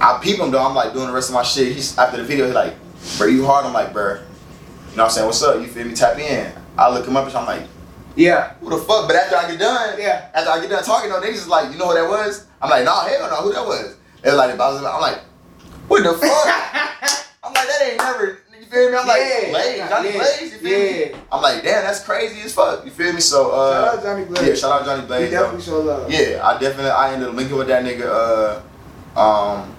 I 0.00 0.18
peep 0.22 0.38
him 0.38 0.50
though. 0.50 0.64
I'm 0.64 0.74
like 0.74 0.94
doing 0.94 1.08
the 1.08 1.12
rest 1.12 1.28
of 1.28 1.34
my 1.34 1.42
shit. 1.42 1.74
He's 1.74 1.98
after 1.98 2.16
the 2.16 2.22
video. 2.22 2.46
He's 2.46 2.54
like, 2.54 2.74
"Bro, 3.18 3.26
you 3.26 3.44
hard?" 3.44 3.66
I'm 3.66 3.74
like, 3.74 3.92
"Bro, 3.92 4.14
you 4.14 4.20
know 4.96 5.02
what 5.02 5.04
I'm 5.04 5.10
saying? 5.10 5.26
What's 5.26 5.42
up? 5.42 5.60
You 5.60 5.66
feel 5.66 5.84
me? 5.84 5.94
Tap 5.94 6.18
in." 6.18 6.50
I 6.78 6.88
look 6.88 7.06
him 7.06 7.18
up 7.18 7.26
and 7.26 7.36
I'm 7.36 7.44
like, 7.44 7.64
Yeah. 8.16 8.54
"Who 8.60 8.70
the 8.70 8.78
fuck?" 8.78 9.06
But 9.08 9.16
after 9.16 9.36
I 9.36 9.50
get 9.50 9.60
done, 9.60 9.98
Yeah. 9.98 10.30
After 10.32 10.50
I 10.50 10.60
get 10.60 10.70
done 10.70 10.84
talking, 10.84 11.10
though, 11.10 11.20
niggas 11.20 11.34
is 11.34 11.48
like, 11.48 11.70
"You 11.70 11.78
know 11.78 11.88
who 11.88 11.94
that 12.00 12.08
was?" 12.08 12.46
I'm 12.62 12.70
like, 12.70 12.86
"Nah, 12.86 13.04
hell 13.04 13.28
no, 13.28 13.36
who 13.42 13.52
that 13.52 13.66
was?" 13.66 13.96
They 14.22 14.30
was 14.30 14.38
like, 14.38 14.58
"I'm 14.58 15.00
like, 15.02 15.18
what 15.88 16.02
the 16.02 16.14
fuck?" 16.14 16.46
I'm 17.44 17.52
like, 17.52 17.68
"That 17.68 17.82
ain't 17.82 17.98
never." 17.98 18.38
You 18.70 18.74
feel 18.74 18.90
me? 18.90 18.96
I'm 18.98 19.06
like, 19.06 19.20
Yeah, 19.20 19.50
Blaze, 19.50 19.88
Johnny 19.88 20.08
yeah, 20.08 20.14
Blaze, 20.18 20.52
you 20.52 20.58
feel 20.58 20.78
me? 21.14 21.20
I'm 21.32 21.42
like, 21.42 21.62
damn, 21.62 21.84
that's 21.84 22.04
crazy 22.04 22.40
as 22.42 22.52
fuck. 22.54 22.84
You 22.84 22.90
feel 22.90 23.12
me? 23.14 23.20
So, 23.20 23.50
uh, 23.50 23.72
Shout 23.86 23.98
out 23.98 24.02
Johnny 24.04 24.24
Blaze. 24.26 24.48
yeah, 24.48 24.54
shout 24.54 24.80
out 24.80 24.84
Johnny 24.86 25.00
He 25.02 25.06
Blaze. 25.06 25.30
though. 25.30 25.36
definitely 25.40 25.62
show 25.64 25.80
love. 25.80 26.10
Yeah, 26.12 26.40
I 26.46 26.58
definitely 26.58 26.90
I 26.90 27.12
ended 27.14 27.28
up 27.28 27.34
linking 27.34 27.56
with 27.56 27.68
that 27.68 27.82
nigga. 27.84 28.60
Uh, 29.16 29.18
um, 29.18 29.74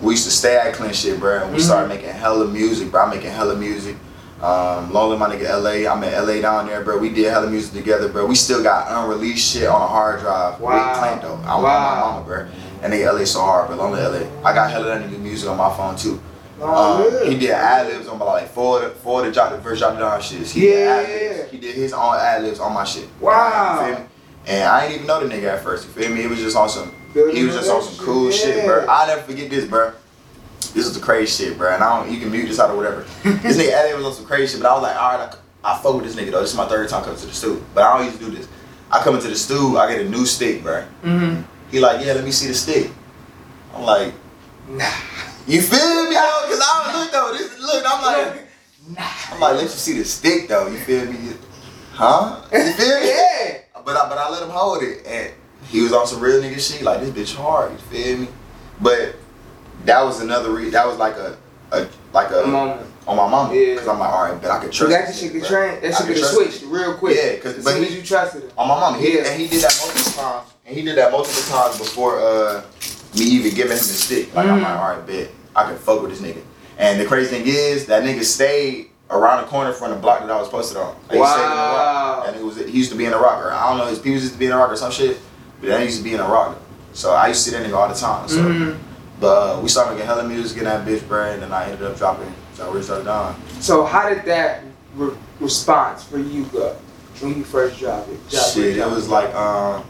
we 0.00 0.12
used 0.14 0.24
to 0.24 0.30
stay 0.30 0.56
at 0.56 0.72
Clean 0.74 0.92
shit, 0.92 1.20
bro. 1.20 1.42
And 1.44 1.52
we 1.52 1.58
Mhm. 1.58 1.64
started 1.64 1.88
making 1.88 2.08
hella 2.10 2.46
music, 2.46 2.90
bro. 2.90 3.02
I'm 3.02 3.10
making 3.10 3.30
hella 3.30 3.54
music. 3.54 3.96
Um, 4.42 4.92
Lonely, 4.92 5.16
my 5.18 5.28
nigga, 5.28 5.48
LA. 5.48 5.86
I'm 5.88 6.02
in 6.02 6.12
LA 6.12 6.40
down 6.40 6.66
there, 6.66 6.80
bro. 6.80 6.98
We 6.98 7.10
did 7.10 7.30
hella 7.30 7.46
music 7.48 7.74
together, 7.74 8.08
bro. 8.08 8.26
We 8.26 8.34
still 8.34 8.62
got 8.62 8.88
unreleased 8.90 9.52
shit 9.52 9.68
on 9.68 9.80
a 9.80 9.86
hard 9.86 10.20
drive. 10.20 10.58
Wow. 10.58 10.72
Big 10.72 10.98
claim 11.00 11.20
though. 11.20 11.38
I'm 11.48 11.62
Wow. 11.62 11.94
my 11.94 12.00
mama, 12.00 12.24
bro. 12.26 12.46
And 12.82 12.92
nigga 12.92 13.12
LA 13.12 13.24
so 13.26 13.40
hard, 13.42 13.68
but 13.68 13.78
Lonely 13.78 14.00
LA. 14.00 14.26
I 14.44 14.52
got 14.52 14.70
hella 14.70 14.86
that 14.86 15.02
nigga 15.02 15.18
music 15.20 15.48
on 15.48 15.56
my 15.58 15.70
phone 15.76 15.94
too. 15.96 16.18
Oh, 16.64 17.06
Um, 17.08 17.14
yeah. 17.24 17.30
he 17.30 17.38
did 17.38 17.50
ad 17.50 17.86
libs 17.88 18.06
on 18.08 18.18
my 18.18 18.24
like 18.24 18.48
four 18.48 18.82
of 18.82 18.84
the 18.94 19.00
four 19.00 19.20
of 19.20 19.26
the 19.26 19.32
drop 19.32 19.50
the 19.52 19.58
first 19.58 19.80
drop 19.80 19.98
down 19.98 20.20
shits. 20.20 20.50
He 20.50 20.60
did 20.62 20.78
Yeah. 20.86 20.94
ad-libs. 21.34 21.50
He 21.50 21.58
did 21.58 21.74
his 21.74 21.92
own 21.92 22.14
ad 22.16 22.42
libs 22.44 22.60
on 22.60 22.72
my 22.72 22.84
shit. 22.84 23.08
Wow. 23.20 23.80
You 23.80 23.86
feel 23.94 23.98
me? 24.02 24.08
And 24.46 24.64
I 24.64 24.80
didn't 24.82 24.94
even 24.94 25.06
know 25.06 25.26
the 25.26 25.34
nigga 25.34 25.54
at 25.54 25.62
first. 25.62 25.86
You 25.86 25.90
feel 26.02 26.10
me? 26.14 26.22
It 26.22 26.30
was 26.30 26.38
just 26.38 26.56
on 26.56 26.68
some. 26.68 26.92
Building 27.14 27.36
He 27.36 27.44
was 27.44 27.54
just 27.54 27.70
on 27.70 27.82
some 27.82 28.04
cool 28.04 28.24
relationship, 28.26 28.54
shit, 28.56 28.66
bro. 28.66 28.86
I'll 28.88 29.06
never 29.06 29.22
forget 29.22 29.50
this, 29.50 29.64
bro. 29.66 29.92
This 30.74 30.86
is 30.86 30.94
the 30.94 31.00
crazy 31.00 31.44
shit, 31.46 31.58
bro. 31.58 31.74
And 31.74 31.82
I 31.84 32.00
don't. 32.02 32.10
You 32.12 32.18
can 32.20 32.30
mute 32.30 32.46
this 32.46 32.58
out 32.58 32.70
or 32.70 32.76
whatever. 32.76 33.04
this 33.22 33.56
nigga 33.58 33.72
ad 33.72 33.94
was 33.96 34.06
on 34.06 34.12
some 34.14 34.24
crazy 34.24 34.52
shit, 34.52 34.62
but 34.62 34.70
I 34.70 34.74
was 34.74 34.82
like, 34.82 34.96
all 34.96 35.18
right, 35.18 35.34
I, 35.64 35.72
I 35.74 35.78
fuck 35.82 35.94
with 35.94 36.04
this 36.04 36.16
nigga 36.16 36.30
though. 36.30 36.40
This 36.40 36.50
is 36.52 36.56
my 36.56 36.66
third 36.68 36.88
time 36.88 37.02
coming 37.04 37.18
to 37.20 37.26
the 37.26 37.32
stew, 37.32 37.62
but 37.74 37.84
I 37.84 37.96
don't 37.98 38.06
usually 38.06 38.30
do 38.30 38.36
this. 38.36 38.48
I 38.90 39.02
come 39.02 39.14
into 39.14 39.28
the 39.28 39.36
stew, 39.36 39.78
I 39.78 39.90
get 39.92 40.04
a 40.06 40.08
new 40.08 40.24
stick, 40.26 40.62
bro. 40.62 40.84
Mm-hmm. 41.04 41.42
He 41.70 41.80
like, 41.80 42.04
yeah, 42.04 42.12
let 42.12 42.24
me 42.24 42.30
see 42.30 42.46
the 42.48 42.54
stick. 42.54 42.90
I'm 43.74 43.82
like, 43.82 44.12
Nah. 44.68 44.84
You 45.46 45.60
feel 45.62 46.04
me, 46.08 46.14
though? 46.14 46.44
Cause 46.48 46.60
I 46.62 46.90
don't 46.92 47.00
look 47.00 47.12
though. 47.12 47.32
This 47.36 47.58
look, 47.60 47.84
I'm 47.86 48.02
like. 48.04 48.42
nah. 48.96 49.04
I'm 49.34 49.40
like, 49.40 49.54
let 49.54 49.62
you 49.62 49.68
see 49.68 49.98
the 49.98 50.04
stick 50.04 50.48
though. 50.48 50.66
You 50.68 50.78
feel 50.78 51.06
me? 51.06 51.34
Huh? 51.92 52.40
You 52.52 52.72
feel 52.72 53.00
me? 53.00 53.08
yeah. 53.08 53.58
But 53.84 53.96
I, 53.96 54.08
but 54.08 54.18
I 54.18 54.30
let 54.30 54.42
him 54.42 54.50
hold 54.50 54.82
it, 54.82 55.04
and 55.06 55.32
he 55.68 55.80
was 55.80 55.92
on 55.92 56.06
some 56.06 56.20
real 56.20 56.40
nigga 56.40 56.60
shit. 56.60 56.82
Like 56.82 57.00
this 57.00 57.10
bitch 57.10 57.36
hard. 57.36 57.72
You 57.72 57.78
feel 57.78 58.18
me? 58.18 58.28
But 58.80 59.16
that 59.84 60.02
was 60.04 60.20
another 60.20 60.50
re- 60.52 60.70
That 60.70 60.86
was 60.86 60.98
like 60.98 61.14
a, 61.16 61.36
a 61.72 61.88
like 62.12 62.30
a 62.30 62.46
Moment. 62.46 62.86
on 63.08 63.16
my 63.16 63.28
mama. 63.28 63.54
Yeah. 63.54 63.76
Cause 63.76 63.88
I'm 63.88 63.98
like, 63.98 64.10
all 64.12 64.24
right, 64.24 64.40
but 64.40 64.50
I 64.50 64.60
could 64.62 64.70
trust. 64.72 64.90
that 64.92 65.14
shit 65.14 65.32
could 65.32 65.44
train. 65.44 65.80
That 65.80 65.94
shit 65.94 65.96
could 65.96 66.06
could 66.06 66.16
have 66.16 66.18
trust 66.18 66.34
switched 66.34 66.60
this 66.60 66.64
real 66.64 66.94
quick. 66.94 67.16
Yeah, 67.16 67.36
'cause- 67.38 67.58
as 67.58 67.64
but 67.64 67.72
soon 67.74 67.82
he- 67.82 67.88
as 67.88 67.96
you 67.96 68.02
trusted 68.02 68.42
him. 68.44 68.50
on 68.56 68.68
my 68.68 68.78
mama. 68.78 68.98
He, 68.98 69.14
Yeah. 69.16 69.24
And 69.26 69.40
he 69.40 69.48
did 69.48 69.62
that 69.62 69.76
multiple 69.80 70.12
times. 70.22 70.48
And 70.66 70.76
he 70.76 70.82
did 70.84 70.96
that 70.98 71.10
multiple 71.10 71.42
times 71.52 71.78
before 71.78 72.20
uh 72.20 72.62
me 73.14 73.24
even 73.24 73.54
giving 73.54 73.72
him 73.72 73.78
the 73.78 73.84
stick. 73.84 74.34
Like 74.34 74.46
I'm 74.48 74.58
Mm. 74.58 74.62
like, 74.62 74.78
all 74.78 74.96
right, 74.96 75.06
bet 75.06 75.28
I 75.54 75.64
can 75.64 75.76
fuck 75.76 76.02
with 76.02 76.10
this 76.10 76.20
nigga. 76.20 76.42
And 76.78 77.00
the 77.00 77.04
crazy 77.04 77.28
thing 77.30 77.42
is 77.46 77.86
that 77.86 78.02
nigga 78.02 78.22
stayed 78.24 78.88
around 79.10 79.42
the 79.42 79.48
corner 79.48 79.72
from 79.72 79.90
the 79.90 79.96
block 79.96 80.20
that 80.20 80.30
I 80.30 80.38
was 80.40 80.48
posted 80.48 80.78
on. 80.78 80.94
Like, 81.10 81.18
he 81.18 81.26
stayed 81.26 81.44
in 81.44 81.50
the 81.50 81.56
Wow. 81.56 81.72
rock. 81.74 82.24
And 82.28 82.36
it 82.36 82.42
was 82.42 82.56
he 82.56 82.70
used 82.70 82.90
to 82.90 82.96
be 82.96 83.04
in 83.04 83.12
a 83.12 83.18
rocker. 83.18 83.52
I 83.52 83.68
don't 83.68 83.78
know 83.78 83.86
his 83.86 83.98
people 83.98 84.12
used 84.20 84.32
to 84.32 84.38
be 84.38 84.46
in 84.46 84.52
a 84.52 84.56
rocker 84.56 84.72
or 84.72 84.76
some 84.76 84.90
shit. 84.90 85.18
But 85.60 85.68
that 85.68 85.82
used 85.84 85.98
to 85.98 86.04
be 86.04 86.14
in 86.14 86.20
a 86.20 86.28
rocker. 86.28 86.56
So 86.94 87.12
I 87.12 87.28
used 87.28 87.44
to 87.44 87.50
see 87.50 87.56
that 87.56 87.66
nigga 87.66 87.76
all 87.76 87.88
the 87.88 87.94
time. 87.94 88.28
So 88.28 88.42
Mhm. 88.42 88.76
but 89.20 89.28
uh, 89.56 89.60
we 89.60 89.68
started 89.68 89.92
making 89.92 90.06
hella 90.06 90.24
music 90.24 90.58
in 90.58 90.64
that 90.64 90.84
bitch, 90.86 91.06
bro, 91.06 91.24
and 91.30 91.42
then 91.42 91.52
I 91.52 91.64
ended 91.70 91.82
up 91.86 91.96
dropping. 91.96 92.32
So 92.54 92.70
we 92.72 92.82
started 92.82 93.04
down. 93.04 93.36
So 93.60 93.84
how 93.84 94.08
did 94.08 94.24
that 94.24 94.62
re- 94.96 95.14
response 95.38 96.02
for 96.02 96.18
you 96.18 96.44
go 96.46 96.74
when 97.20 97.36
you 97.36 97.44
first 97.44 97.78
dropped 97.78 98.08
it? 98.08 98.18
Shit, 98.28 98.76
it 98.78 98.86
was 98.90 99.08
like 99.08 99.32
um, 99.34 99.84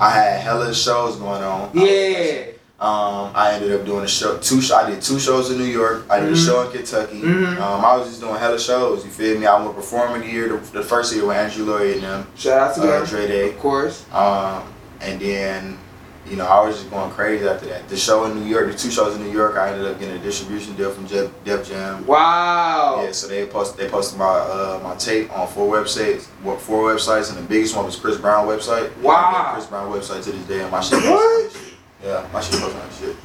I 0.00 0.10
had 0.10 0.40
hella 0.40 0.74
shows 0.74 1.16
going 1.16 1.42
on. 1.42 1.70
Yeah. 1.74 2.44
Um, 2.80 3.32
I 3.34 3.52
ended 3.52 3.78
up 3.78 3.84
doing 3.84 4.04
a 4.04 4.08
show. 4.08 4.38
Two, 4.38 4.62
I 4.74 4.90
did 4.90 5.02
two 5.02 5.18
shows 5.18 5.50
in 5.50 5.58
New 5.58 5.64
York. 5.64 6.04
I 6.08 6.20
did 6.20 6.30
Mhm. 6.30 6.32
a 6.32 6.36
show 6.46 6.62
in 6.62 6.72
Kentucky. 6.72 7.20
Mhm. 7.20 7.60
Um, 7.60 7.84
I 7.84 7.94
was 7.96 8.08
just 8.08 8.20
doing 8.22 8.36
hella 8.36 8.58
shows. 8.58 9.04
You 9.04 9.10
feel 9.10 9.38
me? 9.38 9.46
I 9.46 9.62
went 9.62 9.76
performing 9.76 10.22
the 10.22 10.28
year, 10.32 10.48
the, 10.48 10.78
the 10.78 10.82
first 10.82 11.14
year 11.14 11.26
with 11.26 11.36
Andrew 11.36 11.66
Lloyd 11.66 11.96
and 11.96 12.02
them, 12.04 12.26
Shout 12.36 12.58
out 12.70 12.74
to 12.76 12.80
uh, 12.80 12.86
them. 13.00 13.04
Dre 13.06 13.26
Day. 13.28 13.48
Of 13.50 13.58
course. 13.60 14.04
Um, 14.14 14.62
and 15.02 15.20
then, 15.20 15.78
you 16.26 16.36
know, 16.36 16.46
I 16.46 16.64
was 16.66 16.76
just 16.78 16.90
going 16.90 17.10
crazy 17.10 17.48
after 17.48 17.66
that. 17.66 17.88
The 17.88 17.96
show 17.96 18.24
in 18.24 18.34
New 18.38 18.44
York, 18.46 18.70
the 18.70 18.76
two 18.78 18.90
shows 18.90 19.16
in 19.16 19.22
New 19.22 19.32
York, 19.32 19.56
I 19.56 19.70
ended 19.72 19.86
up 19.86 19.98
getting 19.98 20.16
a 20.16 20.18
distribution 20.22 20.74
deal 20.76 20.90
from 20.92 21.06
Def, 21.06 21.30
Def 21.44 21.68
Jam. 21.68 22.06
Wow. 22.06 23.02
Yeah, 23.02 23.12
so 23.12 23.26
they 23.26 23.46
post 23.46 23.76
they 23.76 23.88
posted 23.88 24.18
my 24.18 24.24
uh, 24.26 24.80
my 24.82 24.94
tape 24.96 25.36
on 25.36 25.48
four 25.48 25.74
websites, 25.76 26.26
what 26.42 26.60
four 26.60 26.92
websites, 26.94 27.30
and 27.34 27.38
the 27.38 27.48
biggest 27.48 27.74
one 27.74 27.84
was 27.86 27.96
Chris 27.96 28.16
Brown 28.18 28.46
website. 28.46 28.96
Wow. 28.98 29.50
Chris 29.54 29.66
Brown 29.66 29.90
website 29.90 30.22
to 30.24 30.32
this 30.32 30.46
day, 30.46 30.60
and 30.60 30.70
my 30.70 30.80
shit. 30.80 31.02
What? 31.02 31.52
shit. 31.52 31.74
Yeah, 32.04 32.26
my 32.32 32.40
shit 32.40 32.60
posted 32.60 32.80
on 32.80 32.90
shit. 32.98 33.16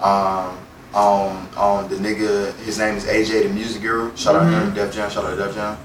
Um, 0.00 0.58
on 0.94 1.48
on 1.56 1.88
the 1.88 1.96
nigga, 1.96 2.54
his 2.60 2.78
name 2.78 2.96
is 2.96 3.04
AJ 3.06 3.42
the 3.44 3.48
Music 3.50 3.82
Guru. 3.82 4.16
Shout 4.16 4.36
out 4.36 4.42
Mhm. 4.44 4.68
him, 4.68 4.74
Def 4.74 4.94
Jam. 4.94 5.10
Shout 5.10 5.24
out 5.24 5.30
to 5.30 5.36
Def 5.36 5.54
Jam. 5.54 5.76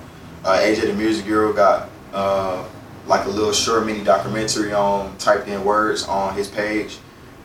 Uh, 0.45 0.57
AJ 0.61 0.87
the 0.87 0.93
Music 0.93 1.25
Guru 1.25 1.53
got 1.53 1.89
uh, 2.13 2.63
like 3.07 3.25
a 3.25 3.29
little 3.29 3.51
short 3.53 3.85
mini 3.85 4.03
documentary 4.03 4.73
on 4.73 5.17
typed 5.17 5.47
in 5.47 5.63
words 5.63 6.03
on 6.05 6.33
his 6.35 6.47
page. 6.47 6.97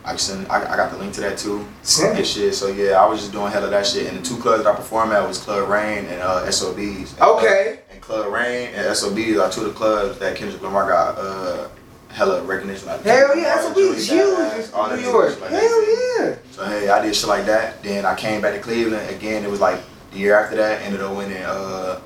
I 0.04 0.14
send, 0.14 0.46
I, 0.48 0.72
I 0.72 0.76
got 0.76 0.92
the 0.92 0.98
link 0.98 1.12
to 1.14 1.20
that 1.22 1.36
too 1.36 1.66
Send 1.82 2.16
and 2.16 2.24
shit. 2.26 2.54
So 2.54 2.68
yeah, 2.68 2.92
I 3.02 3.06
was 3.06 3.18
just 3.20 3.32
doing 3.32 3.50
hella 3.50 3.68
that 3.70 3.84
shit. 3.86 4.06
And 4.06 4.18
the 4.18 4.22
two 4.22 4.36
clubs 4.36 4.62
that 4.62 4.72
I 4.72 4.76
performed 4.76 5.12
at 5.12 5.26
was 5.26 5.38
Club 5.38 5.68
Rain 5.68 6.04
and 6.06 6.20
uh, 6.22 6.48
SOBs. 6.50 7.12
And, 7.14 7.20
Okay. 7.22 7.78
uh, 7.90 7.92
and 7.92 8.00
Club 8.00 8.32
Rain 8.32 8.68
and 8.74 8.96
SOBs 8.96 9.36
are 9.36 9.50
two 9.50 9.62
of 9.62 9.66
the 9.66 9.72
clubs 9.72 10.18
that 10.20 10.36
Kendrick 10.36 10.62
Lamar 10.62 10.88
got 10.88 11.18
uh, 11.18 11.68
hella 12.10 12.40
recognition. 12.44 12.86
Like 12.86 13.02
Hell 13.02 13.36
yeah, 13.36 13.54
Lamar, 13.56 13.62
SOB 13.62 13.74
Joey 13.74 13.96
is 13.96 14.08
huge 14.08 14.72
all 14.74 14.94
New 14.94 15.02
York. 15.02 15.40
like 15.40 15.50
Hell 15.50 15.60
that. 15.60 16.18
yeah. 16.20 16.36
So 16.52 16.64
hey, 16.66 16.88
I 16.88 17.04
did 17.04 17.16
shit 17.16 17.28
like 17.28 17.46
that. 17.46 17.82
Then 17.82 18.06
I 18.06 18.14
came 18.14 18.40
back 18.40 18.54
to 18.54 18.60
Cleveland 18.60 19.10
again. 19.10 19.42
It 19.44 19.50
was 19.50 19.60
like 19.60 19.80
the 20.12 20.18
year 20.18 20.38
after 20.38 20.54
that. 20.56 20.82
Ended 20.82 21.00
up 21.00 21.16
winning 21.16 21.42
uh, 21.42 22.00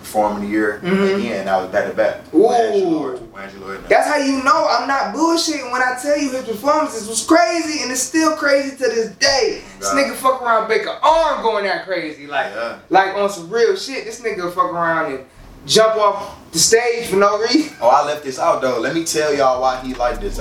performing 0.00 0.42
the 0.44 0.48
year 0.50 0.80
Mhm. 0.82 1.18
again. 1.18 1.48
I 1.48 1.58
was 1.58 1.68
back 1.70 1.86
to 1.86 1.92
back. 1.94 2.16
Ooh. 2.34 2.38
with 2.38 2.52
Andrew 2.56 2.88
Lloyd- 2.90 3.20
with 3.32 3.42
Andrew 3.42 3.60
Lloyd. 3.66 3.88
That's 3.88 4.08
how 4.08 4.16
you 4.16 4.42
know 4.42 4.66
I'm 4.68 4.88
not 4.88 5.14
bullshitting 5.14 5.70
when 5.70 5.82
I 5.82 5.96
tell 6.02 6.16
you 6.18 6.30
his 6.30 6.44
performances 6.44 7.06
was 7.06 7.22
crazy 7.24 7.82
and 7.82 7.92
it's 7.92 8.02
still 8.02 8.34
crazy 8.36 8.70
to 8.76 8.88
this 8.88 9.10
day. 9.16 9.62
This 9.78 9.90
nigga 9.90 10.14
fuck 10.14 10.42
around, 10.42 10.66
break 10.66 10.82
an 10.82 10.96
arm 11.02 11.42
going 11.42 11.64
that 11.64 11.84
crazy. 11.86 12.26
Like, 12.26 12.46
Yeah. 12.54 12.76
like 12.88 13.14
on 13.14 13.30
some 13.30 13.48
real 13.50 13.76
shit. 13.76 14.04
This 14.06 14.20
nigga 14.20 14.52
fuck 14.52 14.72
around 14.72 15.12
and 15.12 15.20
jump 15.66 15.96
off 15.96 16.30
the 16.52 16.58
stage 16.58 17.08
for 17.10 17.16
no 17.16 17.38
reason. 17.38 17.70
Oh, 17.80 17.88
I 17.88 18.04
left 18.04 18.24
this 18.24 18.38
out 18.38 18.60
though. 18.62 18.78
Let 18.80 18.94
me 18.94 19.04
tell 19.04 19.32
y'all 19.34 19.60
why 19.60 19.76
he 19.84 19.94
like 19.94 20.20
this. 20.20 20.38